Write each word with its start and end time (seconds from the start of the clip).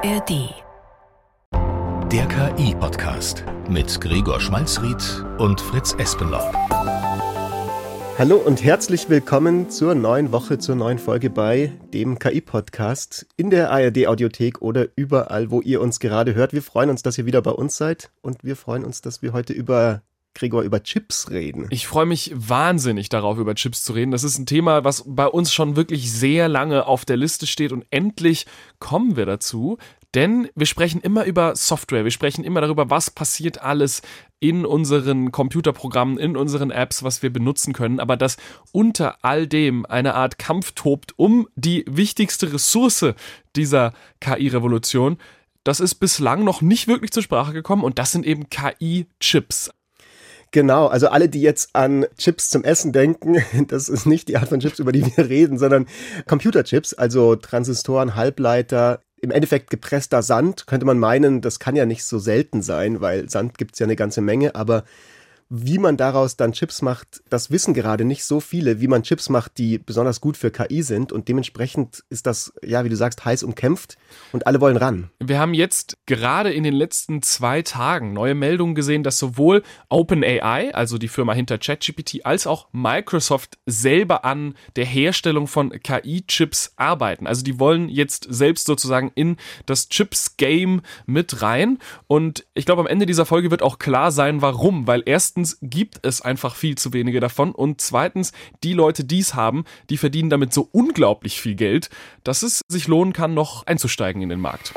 ARD. 0.00 0.54
Der 2.12 2.26
KI-Podcast 2.28 3.44
mit 3.68 4.00
Gregor 4.00 4.40
Schmalzried 4.40 5.24
und 5.38 5.60
Fritz 5.60 5.96
Espenlaub. 5.98 6.54
Hallo 8.16 8.36
und 8.36 8.62
herzlich 8.62 9.10
willkommen 9.10 9.70
zur 9.70 9.96
neuen 9.96 10.30
Woche, 10.30 10.58
zur 10.58 10.76
neuen 10.76 11.00
Folge 11.00 11.30
bei 11.30 11.72
dem 11.92 12.20
KI-Podcast 12.20 13.26
in 13.36 13.50
der 13.50 13.72
ARD-Audiothek 13.72 14.62
oder 14.62 14.86
überall, 14.94 15.50
wo 15.50 15.60
ihr 15.62 15.80
uns 15.80 15.98
gerade 15.98 16.36
hört. 16.36 16.52
Wir 16.52 16.62
freuen 16.62 16.90
uns, 16.90 17.02
dass 17.02 17.18
ihr 17.18 17.26
wieder 17.26 17.42
bei 17.42 17.50
uns 17.50 17.76
seid 17.76 18.12
und 18.22 18.44
wir 18.44 18.54
freuen 18.54 18.84
uns, 18.84 19.02
dass 19.02 19.20
wir 19.20 19.32
heute 19.32 19.52
über 19.52 20.02
Gregor, 20.38 20.62
über 20.62 20.82
Chips 20.82 21.30
reden. 21.30 21.66
Ich 21.70 21.88
freue 21.88 22.06
mich 22.06 22.32
wahnsinnig 22.34 23.08
darauf, 23.08 23.38
über 23.38 23.56
Chips 23.56 23.82
zu 23.82 23.92
reden. 23.92 24.12
Das 24.12 24.22
ist 24.22 24.38
ein 24.38 24.46
Thema, 24.46 24.84
was 24.84 25.02
bei 25.06 25.26
uns 25.26 25.52
schon 25.52 25.74
wirklich 25.74 26.12
sehr 26.12 26.48
lange 26.48 26.86
auf 26.86 27.04
der 27.04 27.16
Liste 27.16 27.46
steht 27.46 27.72
und 27.72 27.84
endlich 27.90 28.46
kommen 28.78 29.16
wir 29.16 29.26
dazu. 29.26 29.78
Denn 30.14 30.48
wir 30.54 30.66
sprechen 30.66 31.02
immer 31.02 31.24
über 31.24 31.54
Software, 31.54 32.04
wir 32.04 32.10
sprechen 32.10 32.42
immer 32.42 32.62
darüber, 32.62 32.88
was 32.88 33.10
passiert 33.10 33.60
alles 33.60 34.00
in 34.40 34.64
unseren 34.64 35.32
Computerprogrammen, 35.32 36.18
in 36.18 36.36
unseren 36.36 36.70
Apps, 36.70 37.02
was 37.02 37.22
wir 37.22 37.30
benutzen 37.30 37.74
können, 37.74 38.00
aber 38.00 38.16
dass 38.16 38.38
unter 38.72 39.22
all 39.22 39.46
dem 39.46 39.84
eine 39.84 40.14
Art 40.14 40.38
Kampf 40.38 40.72
tobt 40.72 41.12
um 41.16 41.48
die 41.56 41.84
wichtigste 41.86 42.52
Ressource 42.52 43.04
dieser 43.54 43.92
KI-Revolution, 44.20 45.18
das 45.62 45.80
ist 45.80 45.96
bislang 45.96 46.44
noch 46.44 46.62
nicht 46.62 46.88
wirklich 46.88 47.10
zur 47.10 47.22
Sprache 47.22 47.52
gekommen 47.52 47.84
und 47.84 47.98
das 47.98 48.12
sind 48.12 48.24
eben 48.24 48.48
KI-Chips. 48.48 49.70
Genau, 50.50 50.86
also 50.86 51.08
alle, 51.08 51.28
die 51.28 51.42
jetzt 51.42 51.70
an 51.74 52.06
Chips 52.16 52.48
zum 52.48 52.64
Essen 52.64 52.92
denken, 52.92 53.36
das 53.68 53.88
ist 53.88 54.06
nicht 54.06 54.28
die 54.28 54.36
Art 54.36 54.48
von 54.48 54.60
Chips, 54.60 54.78
über 54.78 54.92
die 54.92 55.04
wir 55.04 55.28
reden, 55.28 55.58
sondern 55.58 55.86
Computerchips, 56.26 56.94
also 56.94 57.36
Transistoren, 57.36 58.14
Halbleiter, 58.14 59.00
im 59.20 59.30
Endeffekt 59.30 59.70
gepresster 59.70 60.22
Sand, 60.22 60.66
könnte 60.66 60.86
man 60.86 60.98
meinen, 60.98 61.40
das 61.40 61.58
kann 61.58 61.76
ja 61.76 61.86
nicht 61.86 62.04
so 62.04 62.18
selten 62.18 62.62
sein, 62.62 63.00
weil 63.00 63.28
Sand 63.28 63.58
gibt's 63.58 63.78
ja 63.78 63.84
eine 63.84 63.96
ganze 63.96 64.20
Menge, 64.20 64.54
aber 64.54 64.84
wie 65.50 65.78
man 65.78 65.96
daraus 65.96 66.36
dann 66.36 66.52
Chips 66.52 66.82
macht, 66.82 67.22
das 67.30 67.50
wissen 67.50 67.72
gerade 67.72 68.04
nicht 68.04 68.24
so 68.24 68.40
viele, 68.40 68.80
wie 68.80 68.88
man 68.88 69.02
Chips 69.02 69.30
macht, 69.30 69.56
die 69.56 69.78
besonders 69.78 70.20
gut 70.20 70.36
für 70.36 70.50
KI 70.50 70.82
sind. 70.82 71.10
Und 71.10 71.28
dementsprechend 71.28 72.04
ist 72.10 72.26
das, 72.26 72.52
ja, 72.62 72.84
wie 72.84 72.90
du 72.90 72.96
sagst, 72.96 73.24
heiß 73.24 73.42
umkämpft 73.42 73.96
und 74.32 74.46
alle 74.46 74.60
wollen 74.60 74.76
ran. 74.76 75.10
Wir 75.20 75.38
haben 75.38 75.54
jetzt 75.54 75.96
gerade 76.04 76.52
in 76.52 76.64
den 76.64 76.74
letzten 76.74 77.22
zwei 77.22 77.62
Tagen 77.62 78.12
neue 78.12 78.34
Meldungen 78.34 78.74
gesehen, 78.74 79.02
dass 79.02 79.18
sowohl 79.18 79.62
OpenAI, 79.88 80.74
also 80.74 80.98
die 80.98 81.08
Firma 81.08 81.32
hinter 81.32 81.56
ChatGPT, 81.56 82.26
als 82.26 82.46
auch 82.46 82.68
Microsoft 82.72 83.58
selber 83.64 84.26
an 84.26 84.54
der 84.76 84.84
Herstellung 84.84 85.46
von 85.46 85.70
KI-Chips 85.70 86.74
arbeiten. 86.76 87.26
Also 87.26 87.42
die 87.42 87.58
wollen 87.58 87.88
jetzt 87.88 88.26
selbst 88.28 88.66
sozusagen 88.66 89.12
in 89.14 89.36
das 89.64 89.88
Chips-Game 89.88 90.82
mit 91.06 91.40
rein. 91.40 91.78
Und 92.06 92.44
ich 92.52 92.66
glaube, 92.66 92.82
am 92.82 92.86
Ende 92.86 93.06
dieser 93.06 93.24
Folge 93.24 93.50
wird 93.50 93.62
auch 93.62 93.78
klar 93.78 94.12
sein, 94.12 94.42
warum. 94.42 94.86
Weil 94.86 95.02
erst 95.06 95.37
erstens 95.38 95.58
gibt 95.62 96.00
es 96.02 96.20
einfach 96.20 96.56
viel 96.56 96.76
zu 96.76 96.92
wenige 96.92 97.20
davon 97.20 97.52
und 97.52 97.80
zweitens, 97.80 98.32
die 98.64 98.72
Leute, 98.72 99.04
die 99.04 99.20
es 99.20 99.34
haben, 99.34 99.64
die 99.88 99.96
verdienen 99.96 100.30
damit 100.30 100.52
so 100.52 100.68
unglaublich 100.72 101.40
viel 101.40 101.54
Geld, 101.54 101.90
dass 102.24 102.42
es 102.42 102.62
sich 102.66 102.88
lohnen 102.88 103.12
kann, 103.12 103.34
noch 103.34 103.64
einzusteigen 103.66 104.20
in 104.20 104.30
den 104.30 104.40
Markt. 104.40 104.74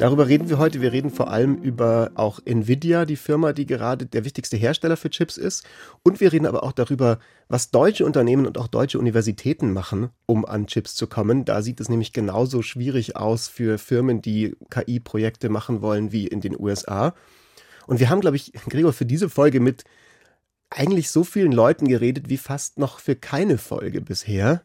Darüber 0.00 0.28
reden 0.28 0.48
wir 0.48 0.56
heute. 0.56 0.80
Wir 0.80 0.92
reden 0.92 1.10
vor 1.10 1.30
allem 1.30 1.56
über 1.56 2.12
auch 2.14 2.40
Nvidia, 2.46 3.04
die 3.04 3.16
Firma, 3.16 3.52
die 3.52 3.66
gerade 3.66 4.06
der 4.06 4.24
wichtigste 4.24 4.56
Hersteller 4.56 4.96
für 4.96 5.10
Chips 5.10 5.36
ist. 5.36 5.66
Und 6.02 6.20
wir 6.20 6.32
reden 6.32 6.46
aber 6.46 6.62
auch 6.62 6.72
darüber, 6.72 7.18
was 7.50 7.70
deutsche 7.70 8.06
Unternehmen 8.06 8.46
und 8.46 8.56
auch 8.56 8.66
deutsche 8.66 8.98
Universitäten 8.98 9.74
machen, 9.74 10.08
um 10.24 10.46
an 10.46 10.66
Chips 10.66 10.94
zu 10.94 11.06
kommen. 11.06 11.44
Da 11.44 11.60
sieht 11.60 11.80
es 11.80 11.90
nämlich 11.90 12.14
genauso 12.14 12.62
schwierig 12.62 13.16
aus 13.16 13.48
für 13.48 13.76
Firmen, 13.76 14.22
die 14.22 14.56
KI-Projekte 14.70 15.50
machen 15.50 15.82
wollen, 15.82 16.12
wie 16.12 16.26
in 16.26 16.40
den 16.40 16.58
USA. 16.58 17.12
Und 17.86 18.00
wir 18.00 18.08
haben, 18.08 18.22
glaube 18.22 18.36
ich, 18.36 18.54
Gregor, 18.70 18.94
für 18.94 19.04
diese 19.04 19.28
Folge 19.28 19.60
mit 19.60 19.84
eigentlich 20.70 21.10
so 21.10 21.24
vielen 21.24 21.52
Leuten 21.52 21.86
geredet 21.86 22.30
wie 22.30 22.38
fast 22.38 22.78
noch 22.78 23.00
für 23.00 23.16
keine 23.16 23.58
Folge 23.58 24.00
bisher. 24.00 24.62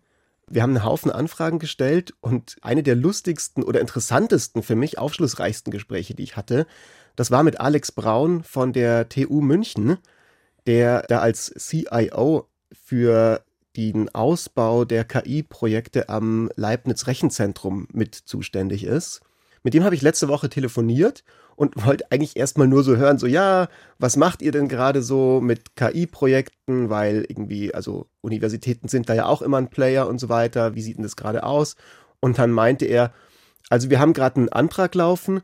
Wir 0.47 0.61
haben 0.61 0.75
einen 0.75 0.85
Haufen 0.85 1.11
Anfragen 1.11 1.59
gestellt 1.59 2.13
und 2.21 2.57
eine 2.61 2.83
der 2.83 2.95
lustigsten 2.95 3.63
oder 3.63 3.81
interessantesten, 3.81 4.61
für 4.61 4.75
mich 4.75 4.99
aufschlussreichsten 4.99 5.71
Gespräche, 5.71 6.13
die 6.13 6.23
ich 6.23 6.37
hatte, 6.37 6.67
das 7.15 7.31
war 7.31 7.43
mit 7.43 7.59
Alex 7.59 7.91
Braun 7.91 8.43
von 8.43 8.73
der 8.73 9.09
TU 9.09 9.41
München, 9.41 9.97
der 10.67 11.03
da 11.03 11.19
als 11.19 11.53
CIO 11.57 12.47
für 12.73 13.43
den 13.75 14.13
Ausbau 14.13 14.85
der 14.85 15.03
KI-Projekte 15.03 16.09
am 16.09 16.49
Leibniz 16.55 17.07
Rechenzentrum 17.07 17.87
mit 17.91 18.15
zuständig 18.15 18.83
ist. 18.83 19.21
Mit 19.63 19.73
dem 19.73 19.83
habe 19.83 19.95
ich 19.95 20.01
letzte 20.01 20.27
Woche 20.27 20.49
telefoniert 20.49 21.23
und 21.55 21.85
wollte 21.85 22.11
eigentlich 22.11 22.35
erstmal 22.35 22.67
nur 22.67 22.83
so 22.83 22.97
hören, 22.97 23.17
so 23.17 23.27
ja, 23.27 23.67
was 23.97 24.17
macht 24.17 24.41
ihr 24.41 24.51
denn 24.51 24.67
gerade 24.67 25.01
so 25.01 25.39
mit 25.41 25.75
KI-Projekten, 25.75 26.89
weil 26.89 27.25
irgendwie, 27.27 27.73
also 27.73 28.07
Universitäten 28.21 28.87
sind 28.87 29.09
da 29.09 29.13
ja 29.13 29.25
auch 29.25 29.41
immer 29.41 29.57
ein 29.57 29.69
Player 29.69 30.07
und 30.07 30.19
so 30.19 30.29
weiter, 30.29 30.75
wie 30.75 30.81
sieht 30.81 30.97
denn 30.97 31.03
das 31.03 31.15
gerade 31.15 31.43
aus? 31.43 31.75
Und 32.19 32.37
dann 32.37 32.51
meinte 32.51 32.85
er, 32.85 33.13
also 33.69 33.89
wir 33.89 33.99
haben 33.99 34.13
gerade 34.13 34.37
einen 34.37 34.49
Antrag 34.49 34.95
laufen, 34.95 35.41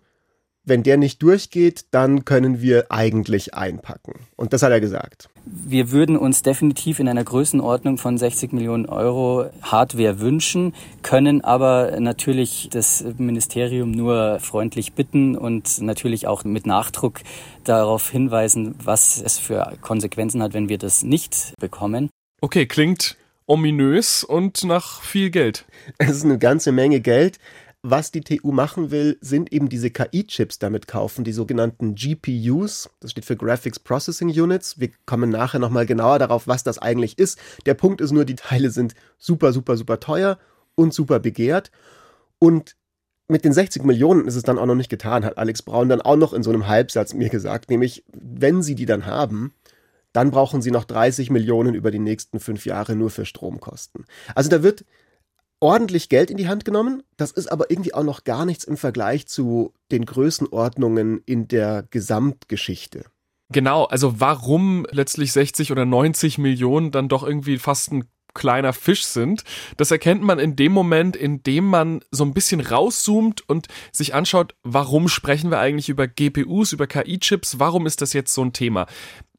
wenn 0.63 0.83
der 0.83 0.97
nicht 0.97 1.22
durchgeht, 1.23 1.85
dann 1.91 2.23
können 2.25 2.61
wir 2.61 2.91
eigentlich 2.91 3.53
einpacken. 3.53 4.13
Und 4.35 4.53
das 4.53 4.61
hat 4.61 4.72
er 4.72 4.79
gesagt. 4.79 5.29
Wir 5.45 5.91
würden 5.91 6.17
uns 6.17 6.44
definitiv 6.44 6.99
in 6.99 7.07
einer 7.07 7.23
Größenordnung 7.23 7.97
von 7.97 8.17
60 8.17 8.53
Millionen 8.53 8.85
Euro 8.85 9.50
Hardware 9.63 10.19
wünschen, 10.19 10.73
können 11.01 11.44
aber 11.44 12.00
natürlich 12.00 12.69
das 12.71 13.03
Ministerium 13.17 13.91
nur 13.91 14.39
freundlich 14.39 14.94
bitten 14.94 15.35
und 15.35 15.81
natürlich 15.81 16.27
auch 16.27 16.44
mit 16.44 16.67
Nachdruck 16.67 17.21
darauf 17.63 18.09
hinweisen, 18.09 18.75
was 18.83 19.21
es 19.21 19.39
für 19.39 19.77
Konsequenzen 19.81 20.44
hat, 20.44 20.53
wenn 20.53 20.69
wir 20.69 20.77
das 20.77 21.03
nicht 21.03 21.53
bekommen. 21.59 22.09
Okay, 22.41 22.66
klingt 22.67 23.17
ominös 23.47 24.23
und 24.23 24.63
nach 24.63 25.01
viel 25.01 25.29
Geld. 25.29 25.66
Es 25.97 26.11
ist 26.11 26.25
eine 26.25 26.38
ganze 26.38 26.71
Menge 26.71 27.01
Geld. 27.01 27.39
Was 27.84 28.12
die 28.12 28.22
TU 28.22 28.52
machen 28.52 28.92
will, 28.92 29.18
sind 29.22 29.52
eben 29.52 29.68
diese 29.68 29.90
KI-Chips 29.90 30.59
damit 30.59 30.88
kaufen, 30.88 31.24
die 31.24 31.34
sogenannten 31.34 31.96
GPUs. 31.96 32.92
Das 33.00 33.09
steht 33.09 33.25
für 33.25 33.36
Graphics 33.36 33.80
Processing 33.80 34.30
Units. 34.30 34.80
Wir 34.80 34.92
kommen 35.08 35.31
nachher 35.31 35.58
nochmal 35.58 35.88
genauer 35.88 36.19
darauf, 36.19 36.47
was 36.47 36.64
das 36.64 36.78
eigentlich 36.78 37.18
ist. 37.18 37.40
Der 37.66 37.74
Punkt 37.74 38.00
ist 38.00 38.12
nur, 38.12 38.24
die 38.24 38.36
Teile 38.36 38.69
sind 38.69 38.94
super, 39.18 39.52
super, 39.52 39.78
super 39.78 40.00
teuer 40.00 40.38
und 40.75 40.94
super 40.94 41.19
begehrt. 41.19 41.72
Und 42.38 42.75
mit 43.28 43.46
den 43.46 43.53
60 43.53 43.84
Millionen 43.84 44.28
ist 44.28 44.36
es 44.36 44.44
dann 44.44 44.59
auch 44.59 44.68
noch 44.68 44.75
nicht 44.75 44.90
getan, 44.90 45.25
hat 45.25 45.40
Alex 45.40 45.63
Braun 45.63 45.90
dann 45.90 46.02
auch 46.02 46.18
noch 46.18 46.34
in 46.34 46.44
so 46.44 46.52
einem 46.52 46.68
Halbsatz 46.68 47.16
mir 47.16 47.30
gesagt. 47.30 47.72
Nämlich, 47.72 48.03
wenn 48.13 48.62
sie 48.62 48.75
die 48.75 48.86
dann 48.86 49.08
haben, 49.08 49.56
dann 50.13 50.30
brauchen 50.30 50.62
sie 50.62 50.69
noch 50.69 50.84
30 50.84 51.31
Millionen 51.31 51.74
über 51.74 51.90
die 51.90 52.00
nächsten 52.00 52.40
fünf 52.40 52.66
Jahre 52.68 52.96
nur 52.96 53.09
für 53.09 53.25
Stromkosten. 53.25 54.06
Also 54.36 54.52
da 54.52 54.62
wird 54.62 54.86
ordentlich 55.61 56.09
Geld 56.09 56.29
in 56.29 56.38
die 56.38 56.49
Hand 56.49 56.66
genommen. 56.66 57.03
Das 57.16 57.31
ist 57.31 57.49
aber 57.49 57.72
irgendwie 57.72 57.94
auch 57.94 58.03
noch 58.03 58.25
gar 58.25 58.45
nichts 58.45 58.66
im 58.66 58.75
Vergleich 58.75 59.27
zu 59.27 59.73
den 59.91 60.05
Größenordnungen 60.05 61.22
in 61.25 61.47
der 61.47 61.85
Gesamtgeschichte. 61.89 63.05
Genau, 63.53 63.85
also 63.85 64.19
warum 64.19 64.85
letztlich 64.91 65.31
60 65.31 65.71
oder 65.71 65.85
90 65.85 66.38
Millionen 66.38 66.91
dann 66.91 67.09
doch 67.09 67.23
irgendwie 67.23 67.57
fast 67.57 67.91
ein 67.91 68.05
kleiner 68.33 68.73
Fisch 68.73 69.03
sind. 69.03 69.44
Das 69.77 69.91
erkennt 69.91 70.21
man 70.23 70.39
in 70.39 70.55
dem 70.55 70.71
Moment, 70.71 71.16
in 71.16 71.44
dem 71.44 71.66
man 71.66 72.01
so 72.11 72.23
ein 72.23 72.33
bisschen 72.33 72.61
rauszoomt 72.61 73.47
und 73.47 73.67
sich 73.91 74.13
anschaut, 74.13 74.55
warum 74.63 75.09
sprechen 75.09 75.51
wir 75.51 75.59
eigentlich 75.59 75.89
über 75.89 76.07
GPUs, 76.07 76.71
über 76.71 76.88
KI-Chips, 76.88 77.59
warum 77.59 77.85
ist 77.85 78.01
das 78.01 78.13
jetzt 78.13 78.33
so 78.33 78.44
ein 78.44 78.53
Thema? 78.53 78.88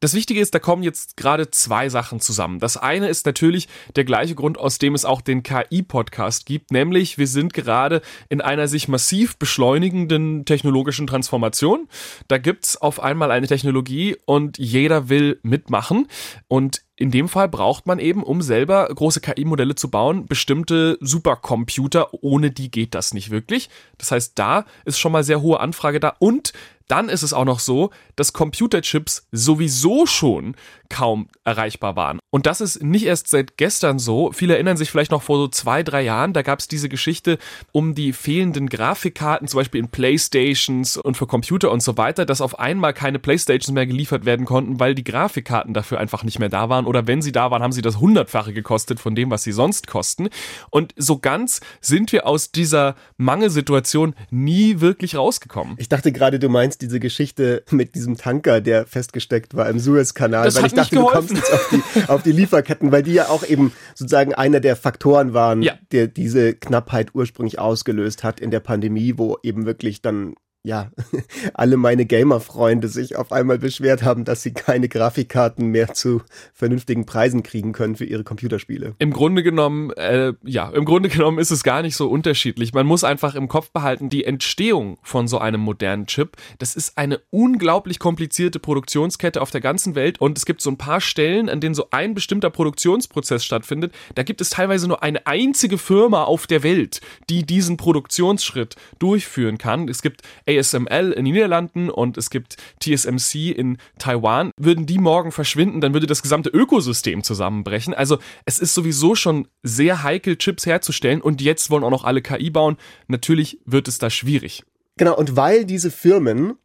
Das 0.03 0.13
Wichtige 0.13 0.41
ist, 0.41 0.53
da 0.53 0.59
kommen 0.59 0.83
jetzt 0.83 1.15
gerade 1.15 1.49
zwei 1.49 1.87
Sachen 1.87 2.19
zusammen. 2.19 2.59
Das 2.59 2.75
eine 2.75 3.07
ist 3.07 3.25
natürlich 3.25 3.69
der 3.95 4.03
gleiche 4.03 4.35
Grund, 4.35 4.57
aus 4.57 4.77
dem 4.77 4.95
es 4.95 5.05
auch 5.05 5.21
den 5.21 5.43
KI-Podcast 5.43 6.45
gibt, 6.45 6.71
nämlich 6.71 7.17
wir 7.17 7.25
sind 7.25 7.53
gerade 7.53 8.01
in 8.27 8.41
einer 8.41 8.67
sich 8.67 8.89
massiv 8.89 9.37
beschleunigenden 9.37 10.43
technologischen 10.43 11.07
Transformation. 11.07 11.87
Da 12.27 12.37
gibt's 12.37 12.75
auf 12.75 13.01
einmal 13.01 13.31
eine 13.31 13.47
Technologie 13.47 14.17
und 14.25 14.57
jeder 14.57 15.07
will 15.07 15.39
mitmachen. 15.41 16.09
Und 16.49 16.81
in 16.97 17.09
dem 17.09 17.29
Fall 17.29 17.47
braucht 17.47 17.87
man 17.87 17.97
eben, 17.97 18.23
um 18.23 18.41
selber 18.41 18.87
große 18.93 19.21
KI-Modelle 19.21 19.75
zu 19.75 19.89
bauen, 19.89 20.25
bestimmte 20.25 20.97
Supercomputer. 20.99 22.13
Ohne 22.21 22.51
die 22.51 22.69
geht 22.69 22.93
das 22.93 23.13
nicht 23.13 23.31
wirklich. 23.31 23.69
Das 23.97 24.11
heißt, 24.11 24.33
da 24.35 24.65
ist 24.83 24.99
schon 24.99 25.13
mal 25.13 25.23
sehr 25.23 25.41
hohe 25.41 25.61
Anfrage 25.61 26.01
da 26.01 26.13
und 26.19 26.51
dann 26.93 27.09
ist 27.09 27.23
es 27.23 27.33
auch 27.33 27.45
noch 27.45 27.59
so, 27.59 27.89
dass 28.15 28.33
Computerchips 28.33 29.25
sowieso 29.31 30.05
schon 30.05 30.55
kaum 30.93 31.27
erreichbar 31.43 31.95
waren. 31.95 32.19
Und 32.29 32.45
das 32.45 32.61
ist 32.61 32.83
nicht 32.83 33.07
erst 33.07 33.27
seit 33.27 33.57
gestern 33.57 33.97
so. 33.97 34.31
Viele 34.31 34.53
erinnern 34.53 34.77
sich 34.77 34.91
vielleicht 34.91 35.09
noch 35.09 35.23
vor 35.23 35.37
so 35.37 35.47
zwei, 35.47 35.81
drei 35.81 36.03
Jahren, 36.03 36.33
da 36.33 36.43
gab 36.43 36.59
es 36.59 36.67
diese 36.67 36.87
Geschichte 36.87 37.39
um 37.71 37.95
die 37.95 38.13
fehlenden 38.13 38.69
Grafikkarten, 38.69 39.47
zum 39.47 39.59
Beispiel 39.59 39.79
in 39.79 39.87
Playstations 39.87 40.97
und 40.97 41.17
für 41.17 41.25
Computer 41.25 41.71
und 41.71 41.81
so 41.81 41.97
weiter, 41.97 42.27
dass 42.27 42.41
auf 42.41 42.59
einmal 42.59 42.93
keine 42.93 43.17
Playstations 43.17 43.71
mehr 43.71 43.87
geliefert 43.87 44.25
werden 44.25 44.45
konnten, 44.45 44.79
weil 44.79 44.93
die 44.93 45.03
Grafikkarten 45.03 45.73
dafür 45.73 45.99
einfach 45.99 46.23
nicht 46.23 46.37
mehr 46.37 46.49
da 46.49 46.69
waren. 46.69 46.85
Oder 46.85 47.07
wenn 47.07 47.23
sie 47.23 47.31
da 47.31 47.49
waren, 47.49 47.63
haben 47.63 47.71
sie 47.71 47.81
das 47.81 47.99
hundertfache 47.99 48.53
gekostet 48.53 48.99
von 48.99 49.15
dem, 49.15 49.31
was 49.31 49.41
sie 49.41 49.51
sonst 49.51 49.87
kosten. 49.87 50.29
Und 50.69 50.93
so 50.95 51.17
ganz 51.17 51.59
sind 51.81 52.11
wir 52.11 52.27
aus 52.27 52.51
dieser 52.51 52.95
Mangelsituation 53.17 54.13
nie 54.29 54.79
wirklich 54.79 55.15
rausgekommen. 55.15 55.73
Ich 55.79 55.89
dachte 55.89 56.11
gerade, 56.11 56.37
du 56.37 56.49
meinst 56.49 56.83
diese 56.83 56.99
Geschichte 56.99 57.63
mit 57.71 57.95
diesem 57.95 58.15
Tanker, 58.15 58.61
der 58.61 58.85
festgesteckt 58.85 59.55
war 59.55 59.67
im 59.69 59.79
Suezkanal, 59.79 60.45
das 60.45 60.61
weil 60.61 60.82
ich 60.83 60.89
dachte, 60.89 60.95
geholfen. 60.95 61.35
du 61.35 61.41
kommst 61.41 61.51
jetzt 61.51 61.53
auf 61.53 61.69
die, 61.69 62.11
auf 62.11 62.23
die 62.23 62.31
Lieferketten, 62.31 62.91
weil 62.91 63.03
die 63.03 63.13
ja 63.13 63.29
auch 63.29 63.45
eben 63.45 63.71
sozusagen 63.95 64.33
einer 64.33 64.59
der 64.59 64.75
Faktoren 64.75 65.33
waren, 65.33 65.61
ja. 65.61 65.73
der 65.91 66.07
diese 66.07 66.53
Knappheit 66.53 67.13
ursprünglich 67.13 67.59
ausgelöst 67.59 68.23
hat 68.23 68.39
in 68.39 68.51
der 68.51 68.59
Pandemie, 68.59 69.13
wo 69.17 69.37
eben 69.43 69.65
wirklich 69.65 70.01
dann 70.01 70.35
ja, 70.65 70.91
alle 71.53 71.75
meine 71.75 72.05
Gamer-Freunde 72.05 72.87
sich 72.87 73.17
auf 73.17 73.33
einmal 73.33 73.59
beschwert 73.59 74.03
haben, 74.03 74.23
dass 74.23 74.43
sie 74.43 74.53
keine 74.53 74.87
Grafikkarten 74.87 75.67
mehr 75.67 75.93
zu 75.93 76.21
vernünftigen 76.53 77.05
Preisen 77.05 77.43
kriegen 77.43 77.73
können 77.73 77.97
für 77.97 78.05
ihre 78.05 78.23
Computerspiele. 78.23 78.95
Im 78.99 79.11
Grunde 79.11 79.43
genommen, 79.43 79.91
äh, 79.91 80.31
ja, 80.43 80.69
im 80.69 80.85
Grunde 80.85 81.09
genommen 81.09 81.37
ist 81.37 81.51
es 81.51 81.63
gar 81.63 81.81
nicht 81.81 81.97
so 81.97 82.07
unterschiedlich. 82.07 82.73
Man 82.73 82.85
muss 82.85 83.03
einfach 83.03 83.35
im 83.35 83.49
Kopf 83.49 83.71
behalten, 83.71 84.09
die 84.09 84.23
Entstehung 84.23 84.97
von 85.03 85.27
so 85.27 85.37
einem 85.37 85.59
modernen 85.59 86.07
Chip, 86.07 86.37
das 86.59 86.75
ist 86.75 86.97
eine 86.97 87.19
unglaublich 87.29 87.99
komplizierte 87.99 88.59
Produktionskette 88.59 89.41
auf 89.41 89.51
der 89.51 89.61
ganzen 89.61 89.95
Welt 89.95 90.21
und 90.21 90.37
es 90.37 90.45
gibt 90.45 90.61
so 90.61 90.69
ein 90.69 90.77
paar 90.77 91.01
Stellen, 91.01 91.49
an 91.49 91.59
denen 91.59 91.75
so 91.75 91.87
ein 91.91 92.13
bestimmter 92.13 92.49
Produktionsprozess 92.49 93.43
stattfindet. 93.43 93.93
Da 94.15 94.23
gibt 94.23 94.39
es 94.39 94.51
teilweise 94.51 94.87
nur 94.87 95.03
eine 95.03 95.27
einzige 95.27 95.77
Firma 95.77 96.23
auf 96.23 96.47
der 96.47 96.63
Welt, 96.63 97.01
die 97.29 97.45
diesen 97.45 97.75
Produktionsschritt 97.75 98.77
durchführen 98.99 99.57
kann. 99.57 99.89
Es 99.89 100.01
gibt 100.01 100.21
ASML 100.59 101.11
in 101.11 101.25
den 101.25 101.33
Niederlanden 101.33 101.89
und 101.89 102.17
es 102.17 102.29
gibt 102.29 102.57
TSMC 102.79 103.51
in 103.51 103.77
Taiwan, 103.97 104.51
würden 104.57 104.85
die 104.85 104.99
morgen 104.99 105.31
verschwinden, 105.31 105.81
dann 105.81 105.93
würde 105.93 106.07
das 106.07 106.21
gesamte 106.21 106.49
Ökosystem 106.49 107.23
zusammenbrechen. 107.23 107.93
Also 107.93 108.19
es 108.45 108.59
ist 108.59 108.73
sowieso 108.73 109.15
schon 109.15 109.47
sehr 109.61 110.03
heikel, 110.03 110.37
Chips 110.37 110.65
herzustellen 110.65 111.21
und 111.21 111.41
jetzt 111.41 111.69
wollen 111.69 111.83
auch 111.83 111.89
noch 111.89 112.03
alle 112.03 112.21
KI 112.21 112.49
bauen. 112.49 112.77
Natürlich 113.07 113.59
wird 113.65 113.87
es 113.87 113.97
da 113.97 114.09
schwierig. 114.09 114.63
Genau, 114.97 115.17
und 115.17 115.35
weil 115.35 115.65
diese 115.65 115.91
Firmen, 115.91 116.55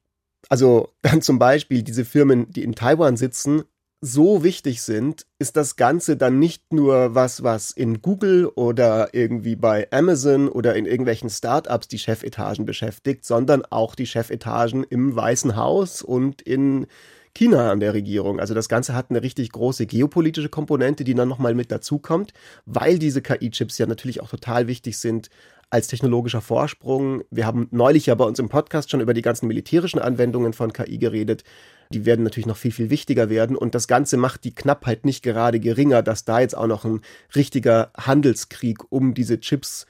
also 0.48 0.92
dann 1.02 1.22
zum 1.22 1.38
Beispiel 1.38 1.82
diese 1.82 2.04
Firmen, 2.04 2.50
die 2.52 2.62
in 2.62 2.74
Taiwan 2.74 3.16
sitzen, 3.16 3.64
so 4.00 4.44
wichtig 4.44 4.82
sind, 4.82 5.26
ist 5.38 5.56
das 5.56 5.76
Ganze 5.76 6.16
dann 6.16 6.38
nicht 6.38 6.72
nur 6.72 7.14
was, 7.14 7.42
was 7.42 7.72
in 7.72 8.00
Google 8.00 8.46
oder 8.46 9.12
irgendwie 9.12 9.56
bei 9.56 9.88
Amazon 9.90 10.48
oder 10.48 10.76
in 10.76 10.86
irgendwelchen 10.86 11.30
Startups 11.30 11.88
die 11.88 11.98
Chefetagen 11.98 12.64
beschäftigt, 12.64 13.24
sondern 13.24 13.64
auch 13.64 13.94
die 13.94 14.06
Chefetagen 14.06 14.84
im 14.84 15.16
Weißen 15.16 15.56
Haus 15.56 16.02
und 16.02 16.42
in 16.42 16.86
China 17.34 17.70
an 17.70 17.80
der 17.80 17.94
Regierung. 17.94 18.40
Also 18.40 18.54
das 18.54 18.68
Ganze 18.68 18.94
hat 18.94 19.10
eine 19.10 19.22
richtig 19.22 19.52
große 19.52 19.86
geopolitische 19.86 20.48
Komponente, 20.48 21.04
die 21.04 21.14
dann 21.14 21.28
nochmal 21.28 21.54
mit 21.54 21.70
dazukommt, 21.70 22.32
weil 22.66 22.98
diese 22.98 23.22
KI-Chips 23.22 23.78
ja 23.78 23.86
natürlich 23.86 24.20
auch 24.20 24.28
total 24.28 24.66
wichtig 24.66 24.98
sind 24.98 25.28
als 25.70 25.88
technologischer 25.88 26.40
Vorsprung. 26.40 27.22
Wir 27.30 27.46
haben 27.46 27.68
neulich 27.70 28.06
ja 28.06 28.14
bei 28.14 28.24
uns 28.24 28.38
im 28.38 28.48
Podcast 28.48 28.90
schon 28.90 29.00
über 29.00 29.14
die 29.14 29.22
ganzen 29.22 29.46
militärischen 29.46 29.98
Anwendungen 29.98 30.52
von 30.52 30.72
KI 30.72 30.98
geredet. 30.98 31.44
Die 31.92 32.06
werden 32.06 32.22
natürlich 32.22 32.46
noch 32.46 32.56
viel, 32.56 32.72
viel 32.72 32.90
wichtiger 32.90 33.30
werden. 33.30 33.56
Und 33.56 33.74
das 33.74 33.88
Ganze 33.88 34.16
macht 34.16 34.44
die 34.44 34.54
Knappheit 34.54 35.04
nicht 35.04 35.22
gerade 35.22 35.60
geringer, 35.60 36.02
dass 36.02 36.24
da 36.24 36.40
jetzt 36.40 36.56
auch 36.56 36.66
noch 36.66 36.84
ein 36.84 37.00
richtiger 37.34 37.90
Handelskrieg 37.96 38.78
um 38.90 39.14
diese 39.14 39.40
Chips 39.40 39.86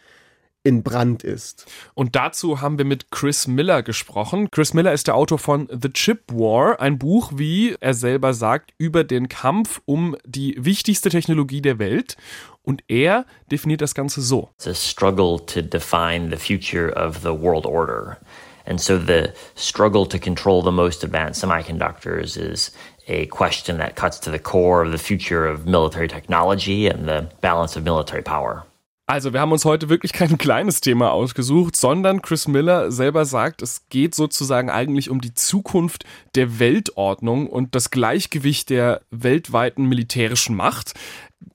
in 0.68 0.82
Brand 0.82 1.24
ist. 1.24 1.66
Und 1.94 2.14
dazu 2.14 2.60
haben 2.60 2.76
wir 2.76 2.84
mit 2.84 3.10
Chris 3.10 3.48
Miller 3.48 3.82
gesprochen. 3.82 4.50
Chris 4.50 4.74
Miller 4.74 4.92
ist 4.92 5.06
der 5.06 5.14
Autor 5.14 5.38
von 5.38 5.66
The 5.70 5.88
Chip 5.90 6.24
War, 6.30 6.78
ein 6.78 6.98
Buch, 6.98 7.32
wie 7.34 7.74
er 7.80 7.94
selber 7.94 8.34
sagt, 8.34 8.72
über 8.76 9.02
den 9.02 9.28
Kampf 9.28 9.80
um 9.86 10.14
die 10.26 10.54
wichtigste 10.58 11.08
Technologie 11.08 11.62
der 11.62 11.78
Welt. 11.78 12.18
Und 12.62 12.84
er 12.88 13.24
definiert 13.50 13.80
das 13.80 13.94
Ganze 13.94 14.20
so. 14.20 14.50
It's 14.56 14.66
a 14.66 14.74
struggle 14.74 15.38
to 15.46 15.62
define 15.62 16.28
the 16.30 16.36
future 16.36 16.92
of 16.94 17.20
the 17.22 17.30
world 17.30 17.64
order. 17.64 18.18
And 18.66 18.78
so 18.78 18.98
the 18.98 19.32
struggle 19.56 20.06
to 20.06 20.18
control 20.18 20.62
the 20.62 20.70
most 20.70 21.02
advanced 21.02 21.42
semiconductors 21.42 22.36
is 22.36 22.72
a 23.06 23.24
question 23.26 23.78
that 23.78 23.96
cuts 23.96 24.20
to 24.20 24.30
the 24.30 24.38
core 24.38 24.84
of 24.84 24.92
the 24.92 24.98
future 24.98 25.46
of 25.46 25.66
military 25.66 26.08
technology 26.08 26.86
and 26.86 27.08
the 27.08 27.30
balance 27.40 27.74
of 27.74 27.84
military 27.84 28.22
power. 28.22 28.66
Also, 29.10 29.32
wir 29.32 29.40
haben 29.40 29.52
uns 29.52 29.64
heute 29.64 29.88
wirklich 29.88 30.12
kein 30.12 30.36
kleines 30.38 30.82
Thema 30.82 31.12
ausgesucht, 31.12 31.76
sondern 31.76 32.20
Chris 32.20 32.46
Miller 32.46 32.92
selber 32.92 33.24
sagt, 33.24 33.62
es 33.62 33.88
geht 33.88 34.14
sozusagen 34.14 34.68
eigentlich 34.68 35.08
um 35.08 35.22
die 35.22 35.32
Zukunft 35.32 36.04
der 36.34 36.58
Weltordnung 36.58 37.46
und 37.46 37.74
das 37.74 37.90
Gleichgewicht 37.90 38.68
der 38.68 39.00
weltweiten 39.10 39.86
militärischen 39.86 40.54
Macht 40.54 40.92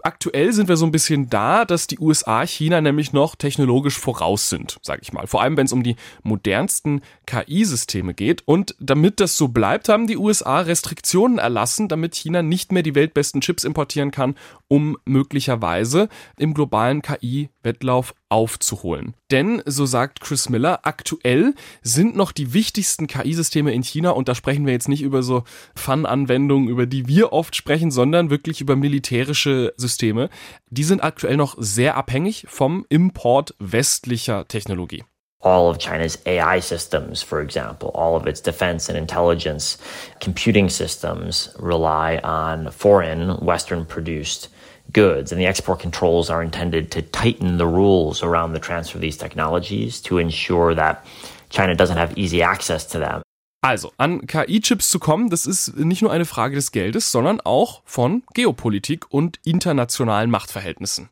aktuell 0.02 0.54
sind 0.54 0.68
wir 0.68 0.78
so 0.78 0.86
ein 0.86 0.92
bisschen 0.92 1.30
da, 1.30 1.66
dass 1.66 1.88
die 1.88 2.00
USA 2.00 2.46
China 2.46 2.82
nämlich 2.82 3.14
noch 3.14 3.36
technologisch 3.36 3.98
voraus 3.98 4.50
sind, 4.50 4.78
sage 4.82 5.02
ich 5.04 5.14
mal. 5.14 5.28
Vor 5.28 5.42
allem, 5.42 5.58
wenn 5.58 5.66
es 5.66 5.72
um 5.72 5.84
die 5.84 5.96
modernsten 6.24 7.02
KI-Systeme 7.26 8.14
geht. 8.14 8.44
Und 8.46 8.76
damit 8.80 9.20
das 9.20 9.38
so 9.38 9.48
bleibt, 9.48 9.90
haben 9.90 10.08
die 10.08 10.18
USA 10.18 10.62
Restriktionen 10.62 11.38
erlassen, 11.38 11.88
damit 11.88 12.16
China 12.16 12.42
nicht 12.42 12.72
mehr 12.72 12.84
die 12.84 12.96
weltbesten 12.96 13.42
Chips 13.42 13.64
importieren 13.64 14.12
kann, 14.12 14.36
um 14.68 14.98
möglicherweise 15.06 16.10
im 16.38 16.54
globalen 16.54 17.02
KI-Wettlauf 17.02 18.14
aufzuholen. 18.34 19.14
Denn, 19.30 19.62
so 19.68 19.86
sagt 19.86 20.20
Chris 20.20 20.50
Miller, 20.50 20.80
aktuell 20.84 21.54
sind 21.84 22.16
noch 22.16 22.32
die 22.32 22.56
wichtigsten 22.56 23.06
KI-Systeme 23.06 23.72
in 23.72 23.84
China 23.84 24.10
und 24.10 24.28
da 24.28 24.34
sprechen 24.34 24.66
wir 24.66 24.74
jetzt 24.74 24.90
nicht 24.90 25.04
über 25.04 25.22
so 25.22 25.44
Fun-Anwendungen, 25.76 26.68
über 26.68 26.88
die 26.88 27.08
wir 27.08 27.32
oft 27.32 27.56
sprechen, 27.56 27.92
sondern 27.92 28.32
wirklich 28.32 28.60
über 28.60 28.76
militärische 28.76 29.76
Systeme. 29.78 30.32
Die 30.72 30.84
sind 30.84 31.04
aktuell 31.04 31.38
noch 31.38 31.56
sehr 31.60 31.96
abhängig 31.96 32.48
vom 32.50 32.88
Import 32.90 33.54
westlicher 33.60 34.48
Technologie. 34.48 35.04
all 35.46 35.70
of 35.70 35.78
China's 35.78 36.18
AI 36.26 36.62
systems, 36.62 37.22
for 37.22 37.42
example, 37.42 37.90
all 37.90 38.16
of 38.16 38.26
its 38.26 38.40
defense 38.40 38.88
and 38.88 38.98
intelligence 38.98 39.78
computing 40.22 40.70
systems 40.70 41.54
rely 41.60 42.18
on 42.24 42.72
foreign, 42.72 43.46
Western 43.46 43.86
produced 43.86 44.48
goods, 44.94 45.32
and 45.32 45.40
the 45.40 45.46
export 45.46 45.80
controls 45.80 46.30
are 46.30 46.44
intended 46.44 46.92
to 46.92 47.02
tighten 47.02 47.58
the 47.58 47.66
rules 47.66 48.24
around 48.24 48.54
the 48.54 48.60
transfer 48.60 48.98
of 48.98 49.02
these 49.02 49.18
technologies 49.18 50.02
to 50.02 50.18
ensure 50.18 50.76
that 50.76 51.04
China 51.50 51.76
doesn't 51.76 51.98
have 51.98 52.14
easy 52.16 52.42
access 52.42 52.88
to 52.88 53.00
them. 53.00 53.22
Also, 53.62 53.94
an 53.98 54.28
KI-Chips 54.28 54.90
zu 54.90 55.00
kommen, 55.00 55.30
das 55.30 55.46
ist 55.46 55.78
nicht 55.78 56.02
nur 56.02 56.12
eine 56.12 56.26
Frage 56.26 56.56
des 56.56 56.74
Geldes, 56.74 57.12
sondern 57.12 57.40
auch 57.40 57.82
von 57.86 58.24
Geopolitik 58.34 59.06
und 59.10 59.40
internationalen 59.46 60.30
Machtverhältnissen. 60.30 61.10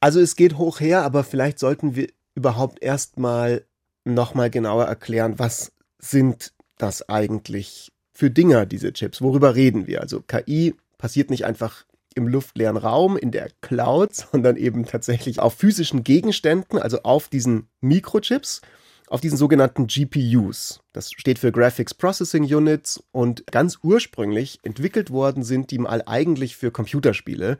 Also 0.00 0.20
es 0.20 0.36
geht 0.36 0.58
hoch 0.58 0.80
her, 0.80 1.02
aber 1.02 1.24
vielleicht 1.24 1.58
sollten 1.58 1.96
wir 1.96 2.08
überhaupt 2.34 2.82
erstmal 2.82 3.64
nochmal 4.04 4.50
genauer 4.50 4.84
erklären, 4.86 5.38
was 5.38 5.72
sind 5.98 6.52
das 6.76 7.08
eigentlich 7.08 7.92
für 8.12 8.30
Dinger, 8.30 8.66
diese 8.66 8.92
Chips? 8.92 9.22
Worüber 9.22 9.54
reden 9.54 9.86
wir? 9.86 10.00
Also 10.00 10.20
KI 10.20 10.74
passiert 10.98 11.30
nicht 11.30 11.44
einfach 11.44 11.84
im 12.14 12.26
luftleeren 12.28 12.76
Raum, 12.76 13.16
in 13.16 13.30
der 13.30 13.50
Cloud, 13.60 14.14
sondern 14.32 14.56
eben 14.56 14.84
tatsächlich 14.84 15.40
auf 15.40 15.54
physischen 15.54 16.04
Gegenständen, 16.04 16.78
also 16.78 17.02
auf 17.02 17.28
diesen 17.28 17.68
Mikrochips, 17.80 18.60
auf 19.08 19.20
diesen 19.20 19.36
sogenannten 19.36 19.86
GPUs. 19.86 20.80
Das 20.92 21.10
steht 21.10 21.38
für 21.38 21.50
Graphics 21.52 21.94
Processing 21.94 22.44
Units 22.44 23.02
und 23.10 23.46
ganz 23.48 23.78
ursprünglich 23.82 24.60
entwickelt 24.62 25.10
worden 25.10 25.42
sind 25.42 25.72
die 25.72 25.78
mal 25.78 26.02
eigentlich 26.06 26.56
für 26.56 26.70
Computerspiele. 26.70 27.58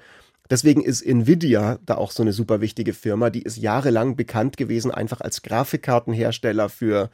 Deswegen 0.49 0.83
ist 0.83 1.02
Nvidia 1.02 1.78
da 1.85 1.97
auch 1.97 2.11
so 2.11 2.23
eine 2.23 2.33
super 2.33 2.61
wichtige 2.61 2.92
Firma. 2.92 3.30
Die 3.30 3.42
ist 3.42 3.57
jahrelang 3.57 4.16
bekannt 4.16 4.57
gewesen, 4.57 4.90
einfach 4.90 5.21
als 5.21 5.42
Grafikkartenhersteller 5.42 6.69
für 6.69 7.11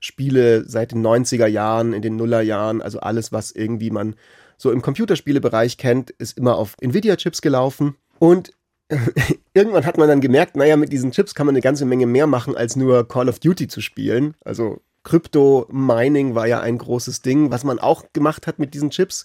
Spiele 0.00 0.68
seit 0.68 0.92
den 0.92 1.04
90er 1.04 1.46
Jahren, 1.46 1.92
in 1.92 2.02
den 2.02 2.16
Nullerjahren, 2.16 2.82
also 2.82 3.00
alles, 3.00 3.32
was 3.32 3.52
irgendwie 3.52 3.90
man 3.90 4.16
so 4.60 4.70
im 4.70 4.82
Computerspielebereich 4.82 5.78
kennt, 5.78 6.10
ist 6.10 6.36
immer 6.36 6.56
auf 6.56 6.76
Nvidia-Chips 6.82 7.40
gelaufen. 7.40 7.96
Und 8.18 8.52
irgendwann 9.54 9.86
hat 9.86 9.96
man 9.96 10.06
dann 10.06 10.20
gemerkt, 10.20 10.54
naja, 10.54 10.76
mit 10.76 10.92
diesen 10.92 11.12
Chips 11.12 11.34
kann 11.34 11.46
man 11.46 11.54
eine 11.54 11.62
ganze 11.62 11.86
Menge 11.86 12.06
mehr 12.06 12.26
machen, 12.26 12.54
als 12.54 12.76
nur 12.76 13.08
Call 13.08 13.30
of 13.30 13.38
Duty 13.38 13.68
zu 13.68 13.80
spielen. 13.80 14.34
Also 14.44 14.82
Krypto-Mining 15.04 16.34
war 16.34 16.46
ja 16.46 16.60
ein 16.60 16.76
großes 16.76 17.22
Ding, 17.22 17.50
was 17.50 17.64
man 17.64 17.78
auch 17.78 18.04
gemacht 18.12 18.46
hat 18.46 18.58
mit 18.58 18.74
diesen 18.74 18.90
Chips, 18.90 19.24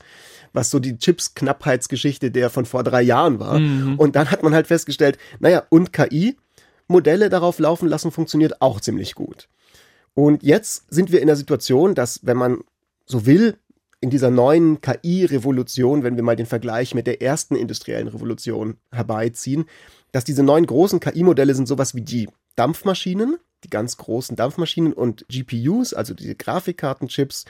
was 0.54 0.70
so 0.70 0.80
die 0.80 0.98
Chips-Knappheitsgeschichte 0.98 2.32
der 2.32 2.50
von 2.50 2.63
vor 2.63 2.84
drei 2.84 3.01
Jahren 3.01 3.42
war. 3.42 3.60
Mhm. 3.60 4.00
Und 4.00 4.15
dann 4.15 4.32
hat 4.32 4.42
man 4.42 4.54
halt 4.54 4.68
festgestellt, 4.68 5.18
naja, 5.39 5.63
und 5.68 5.92
KI, 5.92 6.38
Modelle 6.88 7.27
darauf 7.27 7.60
laufen 7.60 7.89
lassen, 7.89 8.12
funktioniert 8.12 8.62
auch 8.62 8.80
ziemlich 8.80 9.15
gut. 9.15 9.50
Und 10.13 10.44
jetzt 10.44 10.86
sind 10.94 11.12
wir 11.12 11.20
in 11.20 11.27
der 11.27 11.36
Situation, 11.36 11.94
dass, 11.94 12.22
wenn 12.24 12.38
man 12.38 12.60
so 13.06 13.25
will, 13.25 13.58
in 14.05 14.12
dieser 14.12 14.29
neuen 14.29 14.81
KI-Revolution, 14.81 16.03
wenn 16.03 16.15
wir 16.15 16.21
mal 16.21 16.35
den 16.35 16.45
Vergleich 16.45 16.93
mit 16.93 17.07
der 17.07 17.24
ersten 17.24 17.55
industriellen 17.55 18.07
Revolution 18.07 18.77
herbeiziehen, 18.91 19.65
dass 20.12 20.24
diese 20.24 20.43
neuen 20.43 20.67
großen 20.67 21.00
KI-Modelle 21.00 21.55
sind 21.55 21.67
sowas 21.67 21.95
wie 21.95 22.03
die 22.03 22.29
Dampfmaschinen, 22.55 23.38
die 23.63 23.71
ganz 23.71 23.97
großen 23.97 24.35
Dampfmaschinen 24.35 24.93
und 24.93 25.25
GPUs, 25.27 25.95
also 25.95 26.13
diese 26.13 26.35
Grafikkartenchips, 26.35 27.45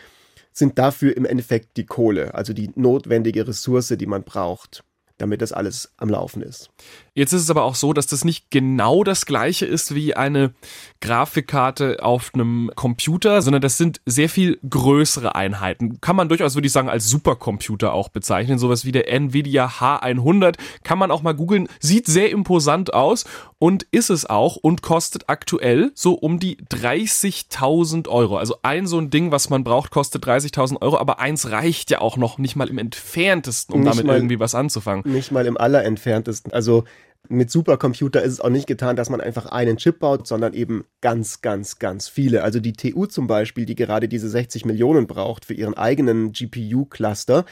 sind 0.53 0.79
dafür 0.79 1.17
im 1.17 1.25
Endeffekt 1.25 1.75
die 1.75 1.85
Kohle, 1.85 2.33
also 2.33 2.53
die 2.53 2.71
notwendige 2.75 3.45
Ressource, 3.45 3.89
die 3.89 4.05
man 4.05 4.23
braucht 4.23 4.85
damit 5.17 5.41
das 5.41 5.53
alles 5.53 5.93
am 5.97 6.09
Laufen 6.09 6.41
ist. 6.41 6.69
Jetzt 7.17 7.31
ist 7.31 7.43
es 7.43 7.49
aber 7.49 7.63
auch 7.63 7.75
so, 7.75 7.93
dass 7.93 8.07
das 8.07 8.25
nicht 8.25 8.51
genau 8.51 9.05
das 9.05 9.25
gleiche 9.25 9.65
ist 9.65 9.95
wie 9.95 10.15
eine 10.15 10.53
Grafikkarte 10.99 12.03
auf 12.03 12.31
einem 12.33 12.69
Computer, 12.75 13.41
sondern 13.41 13.61
das 13.61 13.77
sind 13.77 14.01
sehr 14.05 14.27
viel 14.27 14.59
größere 14.69 15.33
Einheiten. 15.33 16.01
Kann 16.01 16.17
man 16.17 16.27
durchaus, 16.27 16.55
würde 16.55 16.67
ich 16.67 16.73
sagen, 16.73 16.89
als 16.89 17.07
Supercomputer 17.07 17.93
auch 17.93 18.09
bezeichnen. 18.09 18.59
Sowas 18.59 18.83
wie 18.83 18.91
der 18.91 19.09
Nvidia 19.09 19.67
H100 19.67 20.55
kann 20.83 20.99
man 20.99 21.09
auch 21.09 21.21
mal 21.21 21.33
googeln. 21.33 21.69
Sieht 21.79 22.05
sehr 22.07 22.31
imposant 22.31 22.93
aus 22.93 23.23
und 23.59 23.87
ist 23.91 24.09
es 24.09 24.25
auch 24.25 24.57
und 24.57 24.81
kostet 24.81 25.29
aktuell 25.29 25.91
so 25.95 26.15
um 26.15 26.37
die 26.37 26.57
30.000 26.57 28.09
Euro. 28.09 28.37
Also 28.37 28.57
ein 28.61 28.87
so 28.87 28.99
ein 28.99 29.09
Ding, 29.09 29.31
was 29.31 29.49
man 29.49 29.63
braucht, 29.63 29.89
kostet 29.89 30.25
30.000 30.25 30.81
Euro, 30.81 30.97
aber 30.97 31.19
eins 31.19 31.49
reicht 31.49 31.91
ja 31.91 32.01
auch 32.01 32.17
noch 32.17 32.39
nicht 32.39 32.57
mal 32.57 32.67
im 32.67 32.77
entferntesten, 32.77 33.73
um 33.73 33.81
nicht 33.81 33.93
damit 33.93 34.05
mal, 34.05 34.17
irgendwie 34.17 34.41
was 34.41 34.53
anzufangen. 34.53 35.09
Nicht 35.09 35.31
mal 35.31 35.45
im 35.45 35.55
allerentferntesten. 35.55 36.51
Also 36.51 36.83
mit 37.29 37.51
Supercomputer 37.51 38.21
ist 38.21 38.33
es 38.33 38.41
auch 38.41 38.49
nicht 38.49 38.67
getan, 38.67 38.95
dass 38.95 39.09
man 39.09 39.21
einfach 39.21 39.47
einen 39.47 39.77
Chip 39.77 39.99
baut, 39.99 40.27
sondern 40.27 40.53
eben 40.53 40.85
ganz, 41.01 41.41
ganz, 41.41 41.79
ganz 41.79 42.07
viele. 42.07 42.43
Also 42.43 42.59
die 42.59 42.73
TU 42.73 43.05
zum 43.05 43.27
Beispiel, 43.27 43.65
die 43.65 43.75
gerade 43.75 44.07
diese 44.07 44.29
60 44.29 44.65
Millionen 44.65 45.07
braucht 45.07 45.45
für 45.45 45.53
ihren 45.53 45.75
eigenen 45.75 46.31
GPU-Cluster, 46.31 47.45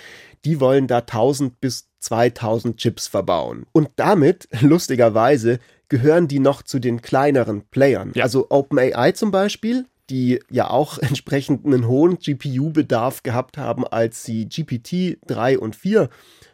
die 0.46 0.60
wollen 0.60 0.88
da 0.88 1.00
1000 1.00 1.60
bis 1.62 1.90
2000 2.00 2.78
Chips 2.78 3.08
verbauen. 3.08 3.66
Und 3.72 3.90
damit, 3.96 4.48
lustigerweise, 4.62 5.60
gehören 5.90 6.28
die 6.28 6.40
noch 6.40 6.64
zu 6.64 6.80
den 6.80 7.02
kleineren 7.02 7.64
Playern. 7.70 8.12
Ja. 8.16 8.24
Also 8.24 8.48
OpenAI 8.50 9.12
zum 9.12 9.32
Beispiel, 9.32 9.86
die 10.10 10.40
ja 10.50 10.70
auch 10.70 10.98
entsprechend 11.00 11.66
einen 11.66 11.88
hohen 11.88 12.20
GPU-Bedarf 12.20 13.24
gehabt 13.24 13.58
haben, 13.58 13.86
als 13.88 14.24
sie 14.24 14.48
GPT 14.48 15.20
3 15.28 15.60
und 15.60 15.76
4 15.76 16.10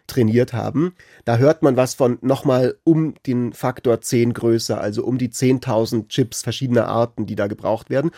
trainiert 0.09 0.53
haben. 0.53 0.93
Da 1.25 1.37
hört 1.37 1.63
man 1.63 1.77
was 1.77 1.93
von 1.93 2.17
nochmal 2.21 2.77
um 2.83 3.13
den 3.25 3.53
Faktor 3.53 4.01
10 4.01 4.33
größer, 4.33 4.79
also 4.79 5.05
um 5.05 5.17
die 5.17 5.29
10.000 5.29 6.09
Chips 6.09 6.41
verschiedener 6.41 6.87
Arten, 6.87 7.25
die 7.25 7.35
da 7.35 7.47
gebraucht 7.47 7.89
werden. 7.89 8.11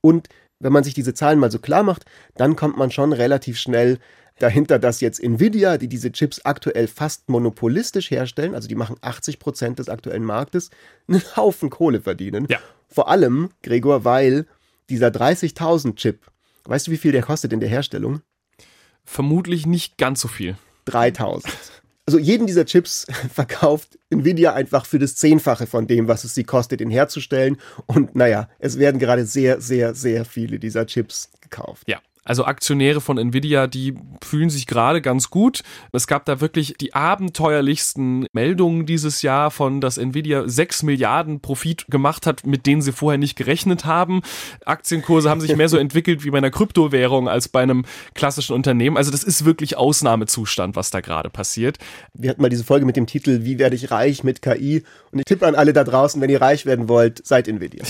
Und 0.00 0.28
wenn 0.60 0.72
man 0.72 0.84
sich 0.84 0.94
diese 0.94 1.14
Zahlen 1.14 1.38
mal 1.38 1.50
so 1.50 1.58
klar 1.58 1.82
macht, 1.82 2.04
dann 2.36 2.56
kommt 2.56 2.76
man 2.76 2.90
schon 2.90 3.12
relativ 3.12 3.58
schnell 3.58 3.98
dahinter, 4.38 4.78
dass 4.78 5.00
jetzt 5.00 5.22
Nvidia, 5.22 5.78
die 5.78 5.88
diese 5.88 6.12
Chips 6.12 6.40
aktuell 6.44 6.86
fast 6.86 7.28
monopolistisch 7.28 8.10
herstellen, 8.10 8.54
also 8.54 8.68
die 8.68 8.74
machen 8.74 8.96
80 9.00 9.38
Prozent 9.38 9.78
des 9.78 9.88
aktuellen 9.88 10.24
Marktes, 10.24 10.70
einen 11.08 11.22
Haufen 11.36 11.70
Kohle 11.70 12.00
verdienen. 12.00 12.46
Ja. 12.48 12.58
Vor 12.86 13.08
allem, 13.08 13.50
Gregor, 13.62 14.04
weil 14.04 14.46
dieser 14.88 15.08
30.000 15.08 15.96
Chip, 15.96 16.26
weißt 16.64 16.86
du, 16.86 16.90
wie 16.92 16.96
viel 16.96 17.12
der 17.12 17.22
kostet 17.22 17.52
in 17.52 17.60
der 17.60 17.68
Herstellung? 17.68 18.22
Vermutlich 19.04 19.66
nicht 19.66 19.98
ganz 19.98 20.20
so 20.20 20.28
viel. 20.28 20.56
3000. 20.88 21.44
Also 22.06 22.18
jeden 22.18 22.46
dieser 22.46 22.64
Chips 22.64 23.06
verkauft 23.34 23.98
Nvidia 24.08 24.54
einfach 24.54 24.86
für 24.86 24.98
das 24.98 25.16
Zehnfache 25.16 25.66
von 25.66 25.86
dem, 25.86 26.08
was 26.08 26.24
es 26.24 26.34
sie 26.34 26.44
kostet, 26.44 26.80
ihn 26.80 26.90
herzustellen. 26.90 27.58
Und 27.86 28.14
naja, 28.14 28.48
es 28.58 28.78
werden 28.78 28.98
gerade 28.98 29.26
sehr, 29.26 29.60
sehr, 29.60 29.94
sehr 29.94 30.24
viele 30.24 30.58
dieser 30.58 30.86
Chips 30.86 31.30
gekauft. 31.42 31.84
Ja. 31.86 32.00
Also 32.28 32.44
Aktionäre 32.44 33.00
von 33.00 33.16
Nvidia, 33.16 33.66
die 33.66 33.94
fühlen 34.22 34.50
sich 34.50 34.66
gerade 34.66 35.00
ganz 35.00 35.30
gut. 35.30 35.62
Es 35.92 36.06
gab 36.06 36.26
da 36.26 36.42
wirklich 36.42 36.74
die 36.78 36.92
abenteuerlichsten 36.92 38.26
Meldungen 38.32 38.84
dieses 38.84 39.22
Jahr 39.22 39.50
von, 39.50 39.80
dass 39.80 39.96
Nvidia 39.96 40.46
6 40.46 40.82
Milliarden 40.82 41.40
Profit 41.40 41.86
gemacht 41.88 42.26
hat, 42.26 42.46
mit 42.46 42.66
denen 42.66 42.82
sie 42.82 42.92
vorher 42.92 43.16
nicht 43.16 43.34
gerechnet 43.34 43.86
haben. 43.86 44.20
Aktienkurse 44.66 45.30
haben 45.30 45.40
sich 45.40 45.56
mehr 45.56 45.70
so 45.70 45.76
entwickelt 45.78 46.22
wie 46.22 46.30
bei 46.30 46.36
einer 46.36 46.50
Kryptowährung 46.50 47.30
als 47.30 47.48
bei 47.48 47.62
einem 47.62 47.86
klassischen 48.12 48.54
Unternehmen. 48.54 48.98
Also 48.98 49.10
das 49.10 49.24
ist 49.24 49.46
wirklich 49.46 49.78
Ausnahmezustand, 49.78 50.76
was 50.76 50.90
da 50.90 51.00
gerade 51.00 51.30
passiert. 51.30 51.78
Wir 52.12 52.28
hatten 52.28 52.42
mal 52.42 52.50
diese 52.50 52.64
Folge 52.64 52.84
mit 52.84 52.96
dem 52.96 53.06
Titel 53.06 53.44
Wie 53.44 53.58
werde 53.58 53.74
ich 53.74 53.90
reich 53.90 54.22
mit 54.22 54.42
KI? 54.42 54.84
Und 55.12 55.20
ich 55.20 55.24
tippe 55.24 55.46
an 55.46 55.54
alle 55.54 55.72
da 55.72 55.82
draußen, 55.82 56.20
wenn 56.20 56.28
ihr 56.28 56.42
reich 56.42 56.66
werden 56.66 56.90
wollt, 56.90 57.26
seid 57.26 57.48
Nvidia. 57.48 57.84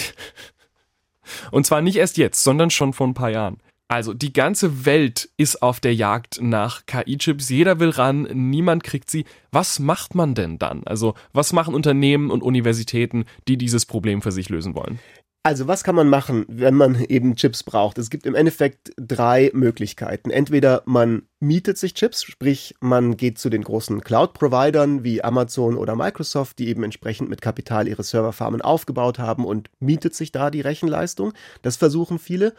Und 1.50 1.66
zwar 1.66 1.80
nicht 1.80 1.96
erst 1.96 2.16
jetzt, 2.16 2.42
sondern 2.42 2.70
schon 2.70 2.92
vor 2.92 3.06
ein 3.06 3.14
paar 3.14 3.30
Jahren. 3.30 3.58
Also 3.88 4.12
die 4.12 4.34
ganze 4.34 4.84
Welt 4.84 5.30
ist 5.38 5.62
auf 5.62 5.80
der 5.80 5.94
Jagd 5.94 6.40
nach 6.42 6.84
KI-Chips. 6.84 7.48
Jeder 7.48 7.80
will 7.80 7.88
ran, 7.88 8.28
niemand 8.32 8.84
kriegt 8.84 9.10
sie. 9.10 9.24
Was 9.50 9.78
macht 9.78 10.14
man 10.14 10.34
denn 10.34 10.58
dann? 10.58 10.82
Also 10.84 11.14
was 11.32 11.54
machen 11.54 11.74
Unternehmen 11.74 12.30
und 12.30 12.42
Universitäten, 12.42 13.24
die 13.48 13.56
dieses 13.56 13.86
Problem 13.86 14.20
für 14.20 14.30
sich 14.30 14.50
lösen 14.50 14.74
wollen? 14.74 14.98
Also 15.42 15.66
was 15.66 15.84
kann 15.84 15.94
man 15.94 16.10
machen, 16.10 16.44
wenn 16.48 16.74
man 16.74 17.02
eben 17.04 17.34
Chips 17.34 17.62
braucht? 17.62 17.96
Es 17.96 18.10
gibt 18.10 18.26
im 18.26 18.34
Endeffekt 18.34 18.92
drei 18.98 19.50
Möglichkeiten. 19.54 20.30
Entweder 20.30 20.82
man 20.84 21.22
mietet 21.40 21.78
sich 21.78 21.94
Chips, 21.94 22.24
sprich 22.24 22.74
man 22.80 23.16
geht 23.16 23.38
zu 23.38 23.48
den 23.48 23.62
großen 23.62 24.02
Cloud-Providern 24.02 25.04
wie 25.04 25.24
Amazon 25.24 25.78
oder 25.78 25.96
Microsoft, 25.96 26.58
die 26.58 26.68
eben 26.68 26.82
entsprechend 26.82 27.30
mit 27.30 27.40
Kapital 27.40 27.88
ihre 27.88 28.02
Serverfarmen 28.02 28.60
aufgebaut 28.60 29.18
haben 29.18 29.46
und 29.46 29.70
mietet 29.80 30.14
sich 30.14 30.32
da 30.32 30.50
die 30.50 30.60
Rechenleistung. 30.60 31.32
Das 31.62 31.76
versuchen 31.76 32.18
viele. 32.18 32.52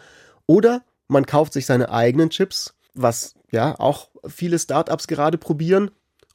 Oder 0.47 0.83
man 1.09 1.25
kauft 1.25 1.53
sich 1.53 1.65
seine 1.65 1.91
eigenen 1.91 2.29
Chips, 2.29 2.75
was 2.93 3.35
ja 3.51 3.77
auch 3.77 4.09
viele 4.27 4.57
Startups 4.57 5.07
gerade 5.07 5.37
probieren. 5.37 5.91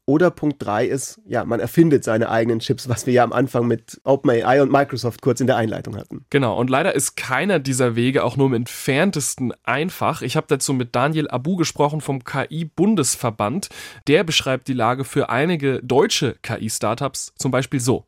Oder 0.06 0.30
Punkt 0.30 0.62
3 0.62 0.84
ist, 0.84 1.18
ja, 1.26 1.46
man 1.46 1.60
erfindet 1.60 2.04
seine 2.04 2.28
eigenen 2.28 2.58
Chips, 2.58 2.90
was 2.90 3.06
wir 3.06 3.14
ja 3.14 3.24
am 3.24 3.32
Anfang 3.32 3.66
mit 3.66 4.02
OpenAI 4.04 4.60
und 4.60 4.70
Microsoft 4.70 5.22
kurz 5.22 5.40
in 5.40 5.46
der 5.46 5.56
Einleitung 5.56 5.96
hatten. 5.96 6.26
Genau, 6.28 6.58
und 6.58 6.68
leider 6.68 6.94
ist 6.94 7.16
keiner 7.16 7.58
dieser 7.58 7.96
Wege 7.96 8.22
auch 8.22 8.36
nur 8.36 8.48
im 8.48 8.52
entferntesten 8.52 9.54
einfach. 9.62 10.20
Ich 10.20 10.36
habe 10.36 10.46
dazu 10.46 10.74
mit 10.74 10.94
Daniel 10.94 11.30
Abu 11.30 11.56
gesprochen 11.56 12.02
vom 12.02 12.22
KI-Bundesverband. 12.22 13.70
Der 14.06 14.24
beschreibt 14.24 14.68
die 14.68 14.74
Lage 14.74 15.04
für 15.04 15.30
einige 15.30 15.80
deutsche 15.82 16.36
KI-Startups 16.42 17.32
zum 17.38 17.50
Beispiel 17.50 17.80
so. 17.80 18.04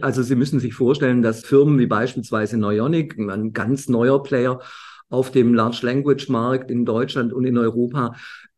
Also 0.00 0.22
Sie 0.22 0.36
müssen 0.36 0.60
sich 0.60 0.74
vorstellen, 0.74 1.20
dass 1.20 1.44
Firmen 1.44 1.80
wie 1.80 1.86
beispielsweise 1.86 2.58
Neuronic, 2.58 3.18
ein 3.18 3.52
ganz 3.52 3.88
neuer 3.88 4.22
Player, 4.22 4.60
auf 5.10 5.30
dem 5.30 5.52
Large 5.52 5.80
Language 5.82 6.28
Markt 6.28 6.70
in 6.70 6.86
Deutschland 6.86 7.32
und 7.32 7.44
in 7.44 7.58
Europa 7.58 8.14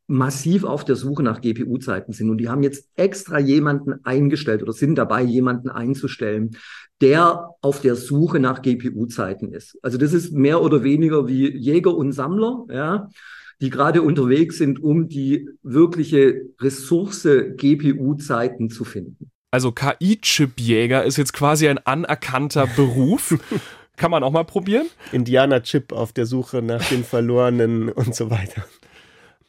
massiv 0.06 0.64
auf 0.64 0.84
der 0.84 0.96
Suche 0.96 1.22
nach 1.22 1.40
GPU-Zeiten 1.40 2.12
sind. 2.12 2.30
Und 2.30 2.38
die 2.38 2.48
haben 2.48 2.62
jetzt 2.62 2.88
extra 2.96 3.38
jemanden 3.38 4.04
eingestellt 4.04 4.62
oder 4.62 4.72
sind 4.72 4.96
dabei, 4.96 5.22
jemanden 5.22 5.70
einzustellen, 5.70 6.56
der 7.00 7.48
auf 7.62 7.80
der 7.80 7.96
Suche 7.96 8.38
nach 8.38 8.62
GPU-Zeiten 8.62 9.52
ist. 9.52 9.78
Also 9.82 9.98
das 9.98 10.12
ist 10.12 10.32
mehr 10.32 10.62
oder 10.62 10.84
weniger 10.84 11.26
wie 11.26 11.50
Jäger 11.56 11.96
und 11.96 12.12
Sammler, 12.12 12.66
ja, 12.70 13.08
die 13.60 13.70
gerade 13.70 14.02
unterwegs 14.02 14.58
sind, 14.58 14.82
um 14.82 15.08
die 15.08 15.48
wirkliche 15.62 16.42
Ressource 16.60 17.26
GPU-Zeiten 17.56 18.70
zu 18.70 18.84
finden. 18.84 19.30
Also 19.50 19.72
KI-Chip-Jäger 19.72 21.04
ist 21.04 21.16
jetzt 21.16 21.32
quasi 21.32 21.68
ein 21.68 21.78
anerkannter 21.78 22.66
Beruf. 22.66 23.38
Kann 23.96 24.10
man 24.10 24.22
auch 24.22 24.32
mal 24.32 24.44
probieren. 24.44 24.86
Indiana 25.12 25.60
Chip 25.60 25.92
auf 25.92 26.12
der 26.12 26.26
Suche 26.26 26.62
nach 26.62 26.86
den 26.88 27.04
Verlorenen 27.04 27.88
und 27.90 28.14
so 28.14 28.30
weiter. 28.30 28.64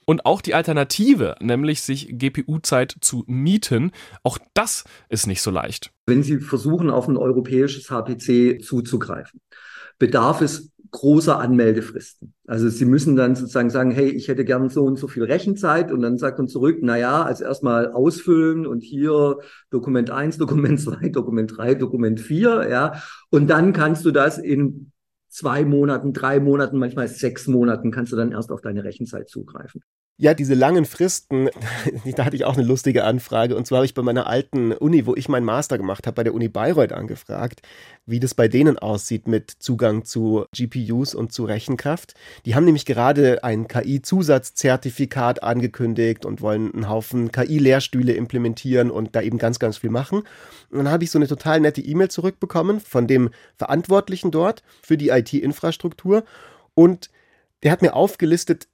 Und 0.06 0.26
auch 0.26 0.42
die 0.42 0.54
Alternative, 0.54 1.36
nämlich 1.40 1.82
sich 1.82 2.10
GPU-Zeit 2.12 2.98
zu 3.00 3.24
mieten, 3.28 3.92
auch 4.22 4.38
das 4.54 4.84
ist 5.08 5.28
nicht 5.28 5.42
so 5.42 5.50
leicht. 5.50 5.92
Wenn 6.06 6.24
Sie 6.24 6.40
versuchen, 6.40 6.90
auf 6.90 7.08
ein 7.08 7.16
europäisches 7.16 7.90
HPC 7.90 8.62
zuzugreifen, 8.62 9.40
bedarf 10.00 10.42
es 10.42 10.73
großer 10.94 11.40
Anmeldefristen. 11.40 12.34
Also 12.48 12.70
Sie 12.70 12.86
müssen 12.86 13.16
dann 13.16 13.36
sozusagen 13.36 13.72
sagen, 13.72 13.92
hey, 13.92 14.10
ich 14.10 14.28
hätte 14.28 14.46
gern 14.46 14.70
so 14.70 14.84
und 14.84 14.98
so 14.98 15.08
viel 15.08 15.24
Rechenzeit 15.24 15.92
und 15.92 16.02
dann 16.02 16.18
sagt 16.18 16.38
man 16.38 16.48
zurück, 16.48 16.78
na 16.82 16.98
ja, 16.98 17.24
also 17.24 17.44
erstmal 17.44 17.92
ausfüllen 17.92 18.66
und 18.66 18.82
hier 18.82 19.40
Dokument 19.72 20.12
1, 20.12 20.38
Dokument 20.40 20.80
2, 20.80 21.10
Dokument 21.10 21.58
3, 21.58 21.76
Dokument 21.76 22.22
4, 22.22 22.70
ja. 22.70 23.02
Und 23.32 23.50
dann 23.50 23.74
kannst 23.74 24.06
du 24.06 24.12
das 24.12 24.38
in 24.38 24.92
zwei 25.30 25.66
Monaten, 25.66 26.14
drei 26.14 26.40
Monaten, 26.40 26.78
manchmal 26.78 27.08
sechs 27.08 27.48
Monaten 27.48 27.90
kannst 27.90 28.12
du 28.12 28.16
dann 28.16 28.32
erst 28.32 28.52
auf 28.52 28.62
deine 28.62 28.84
Rechenzeit 28.84 29.28
zugreifen. 29.28 29.82
Ja, 30.18 30.36
diese 30.36 30.54
langen 30.54 30.86
Fristen, 30.86 31.50
da 32.16 32.26
hatte 32.26 32.36
ich 32.36 32.46
auch 32.46 32.54
eine 32.54 32.64
lustige 32.64 33.04
Anfrage. 33.04 33.56
Und 33.56 33.66
zwar 33.66 33.78
habe 33.78 33.88
ich 33.88 33.96
bei 33.96 34.04
meiner 34.04 34.28
alten 34.28 34.72
Uni, 34.72 35.08
wo 35.08 35.16
ich 35.16 35.28
meinen 35.28 35.44
Master 35.44 35.80
gemacht 35.80 36.06
habe, 36.06 36.14
bei 36.14 36.24
der 36.24 36.36
Uni 36.36 36.50
Bayreuth 36.50 36.92
angefragt, 36.92 37.64
wie 38.06 38.20
das 38.20 38.36
bei 38.36 38.48
denen 38.48 38.78
aussieht 38.78 39.28
mit 39.28 39.50
Zugang 39.50 40.06
zu 40.06 40.46
GPUs 40.56 41.16
und 41.16 41.34
zu 41.34 41.46
Rechenkraft. 41.46 42.14
Die 42.46 42.54
haben 42.54 42.66
nämlich 42.66 42.86
gerade 42.86 43.44
ein 43.44 43.68
KI-Zusatzzertifikat 43.68 45.42
angekündigt 45.42 46.26
und 46.26 46.42
wollen 46.42 46.72
einen 46.72 46.90
Haufen 46.90 47.32
KI-Lehrstühle 47.32 48.14
implementieren 48.14 48.92
und 48.92 49.16
da 49.16 49.22
eben 49.22 49.40
ganz, 49.40 49.58
ganz 49.58 49.78
viel 49.78 49.90
machen. 49.90 50.20
Und 50.70 50.78
dann 50.78 50.92
habe 50.92 51.04
ich 51.04 51.10
so 51.10 51.18
eine 51.18 51.28
total 51.28 51.60
nette 51.60 51.82
E-Mail 51.82 52.10
zurückbekommen 52.10 52.80
von 52.82 53.08
dem 53.08 53.32
Verantwortlichen 53.58 54.30
dort 54.30 54.62
für 54.84 54.96
die 54.96 55.10
IT-Infrastruktur. 55.10 56.24
Und 56.76 57.10
der 57.64 57.72
hat 57.72 57.82
mir 57.82 57.96
aufgelistet, 57.96 58.68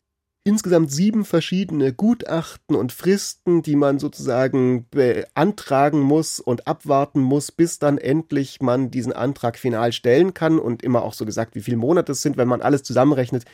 insgesamt 0.44 0.92
sieben 0.92 1.26
verschiedene 1.26 1.94
Gutachten 1.94 2.76
und 2.76 2.92
Fristen, 2.92 3.62
die 3.62 3.76
man 3.76 4.00
sozusagen 4.00 4.88
beantragen 4.90 6.00
muss 6.00 6.40
und 6.40 6.68
abwarten 6.68 7.22
muss, 7.22 7.52
bis 7.52 7.80
dann 7.80 7.98
endlich 7.98 8.62
man 8.62 8.90
diesen 8.90 9.14
Antrag 9.14 9.58
final 9.58 9.92
stellen 9.92 10.34
kann 10.34 10.60
und 10.60 10.84
immer 10.84 11.04
auch 11.04 11.14
so 11.14 11.26
gesagt, 11.26 11.56
wie 11.56 11.62
viele 11.62 11.78
Monate 11.78 12.14
es 12.14 12.22
sind, 12.22 12.38
wenn 12.38 12.48
man 12.48 12.62
alles 12.62 12.84
zusammenrechnet, 12.84 13.46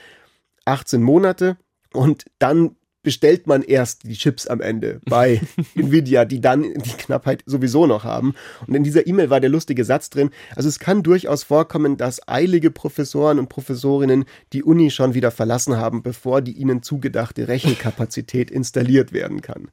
18 0.66 1.02
Monate. 1.02 1.58
Und 1.94 2.26
dann 2.40 2.76
bestellt 3.06 3.48
man 3.48 3.62
erst 3.62 4.04
die 4.04 4.16
Chips 4.16 4.48
am 4.48 4.60
Ende 4.60 5.00
bei 5.06 5.40
Nvidia, 5.76 6.26
die 6.26 6.42
dann 6.42 6.64
die 6.64 6.98
Knappheit 6.98 7.44
sowieso 7.46 7.88
noch 7.88 8.04
haben. 8.04 8.34
Und 8.68 8.76
in 8.76 8.84
dieser 8.84 9.08
E-Mail 9.08 9.30
war 9.30 9.40
der 9.40 9.50
lustige 9.50 9.86
Satz 9.86 10.10
drin. 10.10 10.32
Also 10.56 10.68
es 10.68 10.80
kann 10.80 11.04
durchaus 11.04 11.44
vorkommen, 11.44 11.96
dass 11.96 12.28
eilige 12.28 12.72
Professoren 12.72 13.40
und 13.40 13.48
Professorinnen 13.48 14.26
die 14.52 14.64
Uni 14.64 14.92
schon 14.92 15.14
wieder 15.14 15.32
verlassen 15.32 15.78
haben, 15.78 16.04
bevor 16.04 16.42
die 16.42 16.54
ihnen 16.54 16.84
zugedachte 16.84 17.48
Rechenkapazität 17.48 18.52
installiert 18.52 19.14
werden 19.14 19.42
kann. 19.42 19.70